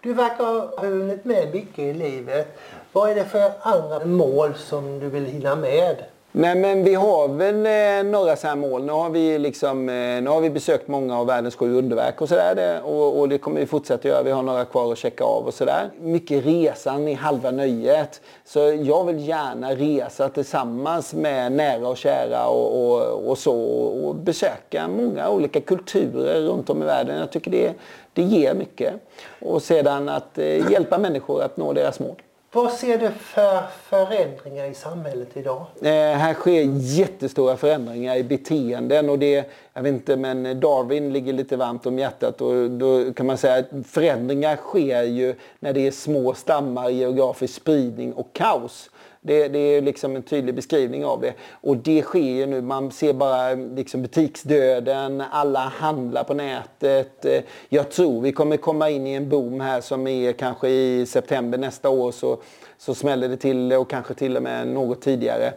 Du 0.00 0.12
verkar 0.12 0.44
ha 0.44 0.86
hunnit 0.86 1.24
med 1.24 1.54
mycket 1.54 1.78
i 1.78 1.94
livet. 1.94 2.58
Vad 2.92 3.10
är 3.10 3.14
det 3.14 3.24
för 3.24 3.52
andra 3.60 4.04
mål 4.04 4.54
som 4.54 4.98
du 4.98 5.08
vill 5.08 5.24
hinna 5.24 5.56
med? 5.56 5.96
Nej 6.38 6.54
men 6.54 6.84
vi 6.84 6.94
har 6.94 7.28
väl 7.28 7.66
eh, 7.66 8.10
några 8.10 8.36
så 8.36 8.46
här 8.46 8.56
mål. 8.56 8.84
Nu 8.84 8.92
har, 8.92 9.10
vi 9.10 9.38
liksom, 9.38 9.88
eh, 9.88 9.94
nu 9.94 10.26
har 10.26 10.40
vi 10.40 10.50
besökt 10.50 10.88
många 10.88 11.18
av 11.18 11.26
världens 11.26 11.56
sju 11.56 11.74
underverk 11.78 12.20
och 12.20 12.28
sådär. 12.28 12.80
Och, 12.84 13.20
och, 13.20 13.28
det 13.28 13.38
kommer 13.38 13.60
vi 13.60 13.66
fortsätta 13.66 14.08
göra. 14.08 14.22
Vi 14.22 14.30
har 14.30 14.42
några 14.42 14.64
kvar 14.64 14.92
att 14.92 14.98
checka 14.98 15.24
av 15.24 15.46
och 15.46 15.54
sådär. 15.54 15.90
Mycket 16.00 16.46
resan 16.46 17.08
i 17.08 17.14
halva 17.14 17.50
nöjet. 17.50 18.20
Så 18.44 18.58
jag 18.82 19.04
vill 19.04 19.28
gärna 19.28 19.74
resa 19.74 20.28
tillsammans 20.28 21.14
med 21.14 21.52
nära 21.52 21.88
och 21.88 21.96
kära 21.96 22.46
och, 22.48 22.92
och, 22.92 23.28
och 23.30 23.38
så. 23.38 23.60
Och 24.04 24.14
besöka 24.14 24.88
många 24.88 25.30
olika 25.30 25.60
kulturer 25.60 26.40
runt 26.40 26.70
om 26.70 26.82
i 26.82 26.86
världen. 26.86 27.18
Jag 27.18 27.30
tycker 27.30 27.50
det, 27.50 27.74
det 28.12 28.22
ger 28.22 28.54
mycket. 28.54 28.94
Och 29.40 29.62
sedan 29.62 30.08
att 30.08 30.38
eh, 30.38 30.70
hjälpa 30.70 30.98
människor 30.98 31.42
att 31.42 31.56
nå 31.56 31.72
deras 31.72 32.00
mål. 32.00 32.16
Vad 32.56 32.72
ser 32.72 32.98
du 32.98 33.10
för 33.10 33.62
förändringar 33.82 34.64
i 34.64 34.74
samhället 34.74 35.28
idag? 35.34 35.66
Eh, 35.82 35.90
här 35.92 36.34
sker 36.34 36.62
jättestora 36.80 37.56
förändringar 37.56 38.16
i 38.16 38.22
beteenden 38.24 39.10
och 39.10 39.18
det, 39.18 39.50
jag 39.72 39.82
vet 39.82 39.92
inte, 39.92 40.16
men 40.16 40.60
Darwin 40.60 41.12
ligger 41.12 41.32
lite 41.32 41.56
varmt 41.56 41.86
om 41.86 41.98
hjärtat 41.98 42.40
och 42.40 42.70
då 42.70 43.12
kan 43.12 43.26
man 43.26 43.38
säga 43.38 43.54
att 43.58 43.86
förändringar 43.86 44.56
sker 44.56 45.02
ju 45.02 45.34
när 45.60 45.72
det 45.72 45.86
är 45.86 45.90
små 45.90 46.34
stammar, 46.34 46.88
geografisk 46.88 47.54
spridning 47.54 48.12
och 48.12 48.32
kaos. 48.32 48.90
Det, 49.26 49.48
det, 49.48 49.58
är 49.58 49.80
liksom 49.80 50.16
en 50.16 50.22
tydlig 50.22 50.54
beskrivning 50.54 51.04
av 51.04 51.20
det. 51.20 51.34
Och 51.50 51.76
det 51.76 52.02
sker 52.02 52.20
ju 52.20 52.46
nu. 52.46 52.60
Man 52.60 52.92
ser 52.92 53.12
bara 53.12 53.54
liksom 53.54 54.02
butiksdöden, 54.02 55.22
alla 55.30 55.60
handlar 55.60 56.24
på 56.24 56.34
nätet. 56.34 57.26
Jag 57.68 57.90
tror 57.90 58.20
vi 58.20 58.32
kommer 58.32 58.56
komma 58.56 58.90
in 58.90 59.06
i 59.06 59.12
en 59.12 59.28
boom 59.28 59.60
här 59.60 59.80
som 59.80 60.06
är 60.06 60.32
kanske 60.32 60.68
i 60.68 61.06
september 61.06 61.58
nästa 61.58 61.88
år 61.88 62.12
så, 62.12 62.38
så 62.78 62.94
smäller 62.94 63.28
det 63.28 63.36
till 63.36 63.72
och 63.72 63.90
kanske 63.90 64.14
till 64.14 64.36
och 64.36 64.42
med 64.42 64.68
något 64.68 65.02
tidigare. 65.02 65.52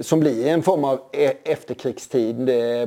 Som 0.00 0.20
blir 0.20 0.46
en 0.46 0.62
form 0.62 0.84
av 0.84 1.00
e-, 1.12 1.32
efterkrigstid, 1.44 2.36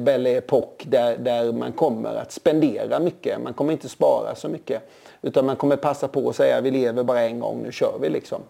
Belle 0.01 0.37
Epoque, 0.37 0.89
där, 0.89 1.17
där 1.17 1.51
man 1.51 1.71
kommer 1.71 2.15
att 2.15 2.31
spendera 2.31 2.99
mycket. 2.99 3.41
Man 3.41 3.53
kommer 3.53 3.71
inte 3.71 3.89
spara 3.89 4.35
så 4.35 4.49
mycket. 4.49 4.89
Utan 5.21 5.45
man 5.45 5.55
kommer 5.55 5.75
passa 5.75 6.07
på 6.07 6.29
att 6.29 6.35
säga 6.35 6.61
vi 6.61 6.71
lever 6.71 7.03
bara 7.03 7.21
en 7.21 7.39
gång, 7.39 7.63
nu 7.63 7.71
kör 7.71 7.97
vi 8.01 8.09
liksom. 8.09 8.41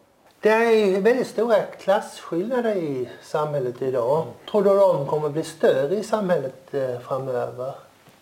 Det 0.44 0.50
är 0.50 1.02
väldigt 1.02 1.28
stora 1.28 1.56
klasskillnader 1.62 2.76
i 2.76 3.10
samhället 3.22 3.82
idag. 3.82 4.26
Tror 4.52 4.64
du 4.64 4.70
de 4.70 5.08
kommer 5.08 5.30
bli 5.30 5.44
större 5.44 5.96
i 5.96 6.04
samhället 6.04 6.74
eh, 6.74 7.00
framöver? 7.08 7.74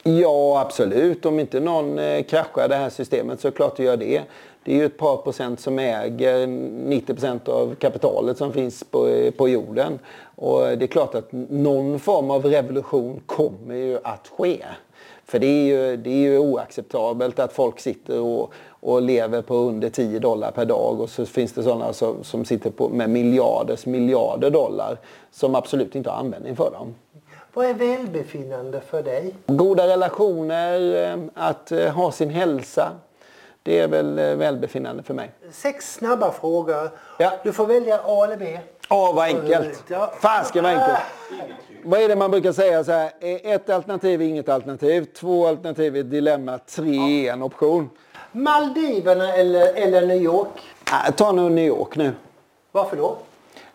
Ja, 0.03 0.61
absolut. 0.61 1.25
Om 1.25 1.39
inte 1.39 1.59
någon 1.59 1.99
eh, 1.99 2.23
kraschar 2.23 2.67
det 2.67 2.75
här 2.75 2.89
systemet 2.89 3.39
så 3.39 3.47
är 3.47 3.51
det 3.51 3.55
klart 3.55 3.73
att 3.73 3.79
gör 3.79 3.97
det. 3.97 4.21
Det 4.63 4.73
är 4.73 4.75
ju 4.75 4.85
ett 4.85 4.97
par 4.97 5.17
procent 5.17 5.59
som 5.59 5.79
äger 5.79 6.47
90 6.47 7.13
procent 7.13 7.47
av 7.47 7.75
kapitalet 7.75 8.37
som 8.37 8.53
finns 8.53 8.83
på, 8.83 9.07
eh, 9.07 9.31
på 9.31 9.49
jorden. 9.49 9.99
Och 10.35 10.61
det 10.61 10.85
är 10.85 10.87
klart 10.87 11.15
att 11.15 11.27
någon 11.31 11.99
form 11.99 12.31
av 12.31 12.45
revolution 12.45 13.21
kommer 13.25 13.75
ju 13.75 13.99
att 14.03 14.31
ske. 14.37 14.65
För 15.25 15.39
det 15.39 15.47
är 15.47 15.65
ju, 15.65 15.97
det 15.97 16.09
är 16.09 16.17
ju 16.17 16.37
oacceptabelt 16.37 17.39
att 17.39 17.53
folk 17.53 17.79
sitter 17.79 18.19
och, 18.19 18.53
och 18.69 19.01
lever 19.01 19.41
på 19.41 19.55
under 19.55 19.89
10 19.89 20.19
dollar 20.19 20.51
per 20.51 20.65
dag 20.65 21.01
och 21.01 21.09
så 21.09 21.25
finns 21.25 21.53
det 21.53 21.63
sådana 21.63 21.93
som, 21.93 22.23
som 22.23 22.45
sitter 22.45 22.69
på, 22.69 22.89
med 22.89 23.09
miljarders 23.09 23.85
miljarder 23.85 24.49
dollar 24.49 24.97
som 25.31 25.55
absolut 25.55 25.95
inte 25.95 26.09
har 26.09 26.17
användning 26.17 26.55
för 26.55 26.71
dem. 26.71 26.95
Vad 27.53 27.65
är 27.65 27.73
välbefinnande 27.73 28.81
för 28.81 29.03
dig? 29.03 29.35
Goda 29.45 29.87
relationer, 29.87 31.11
eh, 31.11 31.19
att 31.33 31.71
eh, 31.71 31.89
ha 31.93 32.11
sin 32.11 32.29
hälsa. 32.29 32.91
Det 33.63 33.79
är 33.79 33.87
väl 33.87 34.19
eh, 34.19 34.35
välbefinnande 34.35 35.03
för 35.03 35.13
mig. 35.13 35.31
Sex 35.51 35.93
snabba 35.93 36.31
frågor. 36.31 36.89
Ja. 37.19 37.31
Du 37.43 37.53
får 37.53 37.65
välja 37.65 37.99
A 38.05 38.25
eller 38.25 38.37
B. 38.37 38.59
Åh, 38.91 39.15
vad 39.15 39.25
enkelt. 39.25 39.83
Fasken 40.19 40.63
vad 40.63 40.73
enkelt. 40.73 40.99
Vad 41.83 41.99
är 41.99 42.07
det 42.07 42.15
man 42.15 42.31
brukar 42.31 42.51
säga 42.51 42.83
så 42.83 42.91
här? 42.91 43.11
Ett 43.21 43.69
alternativ 43.69 44.21
är 44.21 44.25
inget 44.25 44.49
alternativ. 44.49 45.05
Två 45.05 45.47
alternativ 45.47 45.97
är 45.97 46.03
dilemma. 46.03 46.57
Tre 46.57 47.27
är 47.27 47.33
en 47.33 47.43
option. 47.43 47.89
Maldiverna 48.31 49.33
eller, 49.33 49.73
eller 49.73 50.07
New 50.07 50.21
York? 50.21 50.47
Äh, 51.07 51.15
ta 51.15 51.31
nu 51.31 51.49
New 51.49 51.65
York 51.65 51.95
nu. 51.95 52.11
Varför 52.71 52.97
då? 52.97 53.17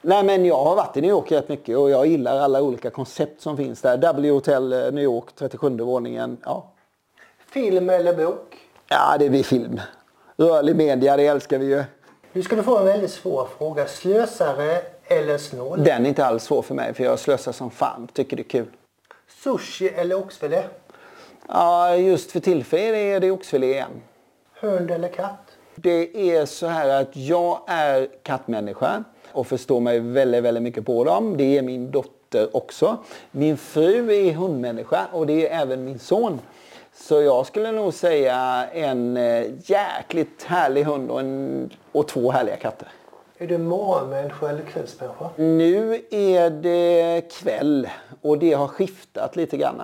Nej 0.02 0.24
men 0.24 0.44
jag 0.44 0.64
har 0.64 0.76
varit 0.76 0.96
i 0.96 1.00
New 1.00 1.10
York 1.10 1.32
rätt 1.32 1.48
mycket 1.48 1.78
och 1.78 1.90
jag 1.90 2.06
gillar 2.06 2.38
alla 2.38 2.62
olika 2.62 2.90
koncept 2.90 3.40
som 3.40 3.56
finns 3.56 3.80
där. 3.80 3.96
W 3.96 4.30
Hotel 4.30 4.72
eh, 4.72 4.78
New 4.78 5.04
York, 5.04 5.24
37 5.38 5.68
våningen. 5.68 6.36
Ja. 6.44 6.66
Film 7.50 7.90
eller 7.90 8.14
bok? 8.14 8.56
Ja, 8.88 9.16
det 9.18 9.30
blir 9.30 9.42
film. 9.42 9.80
Rörlig 10.36 10.76
media, 10.76 11.16
det 11.16 11.26
älskar 11.26 11.58
vi 11.58 11.66
ju. 11.66 11.84
Nu 12.32 12.42
ska 12.42 12.56
du 12.56 12.62
få 12.62 12.78
en 12.78 12.84
väldigt 12.84 13.10
svår 13.10 13.48
fråga. 13.58 13.86
Slösare 13.86 14.82
eller 15.08 15.38
snål? 15.38 15.84
Den 15.84 16.04
är 16.04 16.08
inte 16.08 16.26
alls 16.26 16.44
svår 16.44 16.62
för 16.62 16.74
mig 16.74 16.94
för 16.94 17.04
jag 17.04 17.18
slösar 17.18 17.52
som 17.52 17.70
fan. 17.70 18.08
Tycker 18.12 18.36
det 18.36 18.42
är 18.42 18.48
kul. 18.48 18.66
Sushi 19.42 19.88
eller 19.88 20.16
oxfilé? 20.16 20.62
Ja, 21.48 21.96
just 21.96 22.32
för 22.32 22.40
tillfället 22.40 22.94
är 22.94 23.20
det 23.20 23.30
oxfilé 23.30 23.66
igen. 23.66 23.90
Hund 24.60 24.90
eller 24.90 25.08
katt? 25.08 25.56
Det 25.74 26.30
är 26.36 26.46
så 26.46 26.66
här 26.66 26.88
att 26.88 27.16
jag 27.16 27.60
är 27.66 28.08
kattmänniska 28.22 29.04
och 29.32 29.46
förstår 29.46 29.80
mig 29.80 30.00
väldigt, 30.00 30.44
väldigt 30.44 30.62
mycket 30.62 30.86
på 30.86 31.04
dem. 31.04 31.36
Det 31.36 31.58
är 31.58 31.62
min 31.62 31.90
dotter 31.90 32.56
också. 32.56 32.96
Min 33.30 33.56
fru 33.56 34.12
är 34.12 34.32
hundmänniska 34.32 35.06
och 35.12 35.26
det 35.26 35.48
är 35.48 35.62
även 35.62 35.84
min 35.84 35.98
son. 35.98 36.40
Så 36.94 37.22
jag 37.22 37.46
skulle 37.46 37.72
nog 37.72 37.94
säga 37.94 38.66
en 38.72 39.16
eh, 39.16 39.44
jäkligt 39.64 40.42
härlig 40.42 40.84
hund 40.84 41.10
och, 41.10 41.20
en, 41.20 41.70
och 41.92 42.08
två 42.08 42.30
härliga 42.30 42.56
katter. 42.56 42.88
Är 43.38 43.46
du 43.46 43.58
morgonmänniska 43.58 44.48
eller 44.48 44.62
kvällsmänniska? 44.62 45.30
Nu 45.36 46.02
är 46.10 46.50
det 46.50 47.22
kväll 47.32 47.88
och 48.22 48.38
det 48.38 48.52
har 48.52 48.68
skiftat 48.68 49.36
lite 49.36 49.56
grann. 49.56 49.82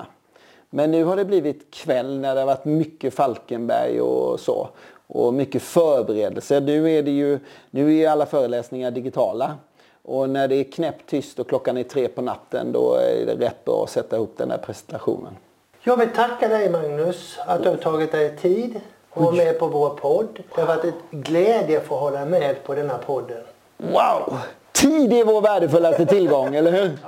Men 0.71 0.91
nu 0.91 1.05
har 1.05 1.17
det 1.17 1.25
blivit 1.25 1.75
kväll 1.75 2.21
när 2.21 2.35
det 2.35 2.41
har 2.41 2.47
varit 2.47 2.65
mycket 2.65 3.15
Falkenberg 3.15 4.01
och 4.01 4.41
så. 4.41 4.69
Och 5.07 5.35
mycket 5.35 5.62
förberedelse. 5.62 6.61
Nu 6.61 6.91
är, 6.91 7.03
det 7.03 7.11
ju, 7.11 7.38
nu 7.71 7.97
är 7.97 8.09
alla 8.09 8.27
föreläsningar 8.27 8.91
digitala. 8.91 9.55
Och 10.03 10.31
när 10.31 10.49
det 10.49 10.55
är 10.55 10.65
knäpptyst 10.65 11.38
och 11.38 11.49
klockan 11.49 11.77
är 11.77 11.83
tre 11.83 12.09
på 12.09 12.23
natten 12.23 12.73
då 12.73 12.95
är 12.95 13.27
det 13.27 13.47
rätt 13.47 13.65
bra 13.65 13.85
att 13.85 13.91
sätta 13.91 14.17
ihop 14.17 14.35
den 14.37 14.51
här 14.51 14.59
presentationen. 14.59 15.37
Jag 15.83 15.97
vill 15.97 16.11
tacka 16.11 16.49
dig 16.49 16.71
Magnus 16.71 17.38
att 17.47 17.62
du 17.62 17.69
har 17.69 17.77
tagit 17.77 18.12
dig 18.12 18.37
tid 18.37 18.81
och 19.12 19.22
vara 19.22 19.35
med 19.35 19.59
på 19.59 19.66
vår 19.66 19.90
podd. 19.90 20.42
Det 20.55 20.61
har 20.61 20.68
varit 20.68 20.85
ett 20.85 21.11
glädje 21.11 21.79
att 21.79 21.85
få 21.85 21.96
hålla 21.96 22.25
med 22.25 22.64
på 22.64 22.75
denna 22.75 22.98
podden. 22.98 23.42
Wow! 23.77 24.38
Tid 24.72 25.12
är 25.12 25.25
vår 25.25 25.40
värdefullaste 25.40 26.07
tillgång, 26.07 26.55
eller 26.55 26.72
hur? 26.72 26.98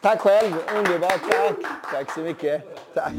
Tack 0.00 0.20
själv. 0.20 0.54
Underbart. 0.76 1.20
Tack. 1.30 1.54
Tack 1.92 2.14
så 2.14 2.20
mycket. 2.20 2.62
Tack. 2.94 3.12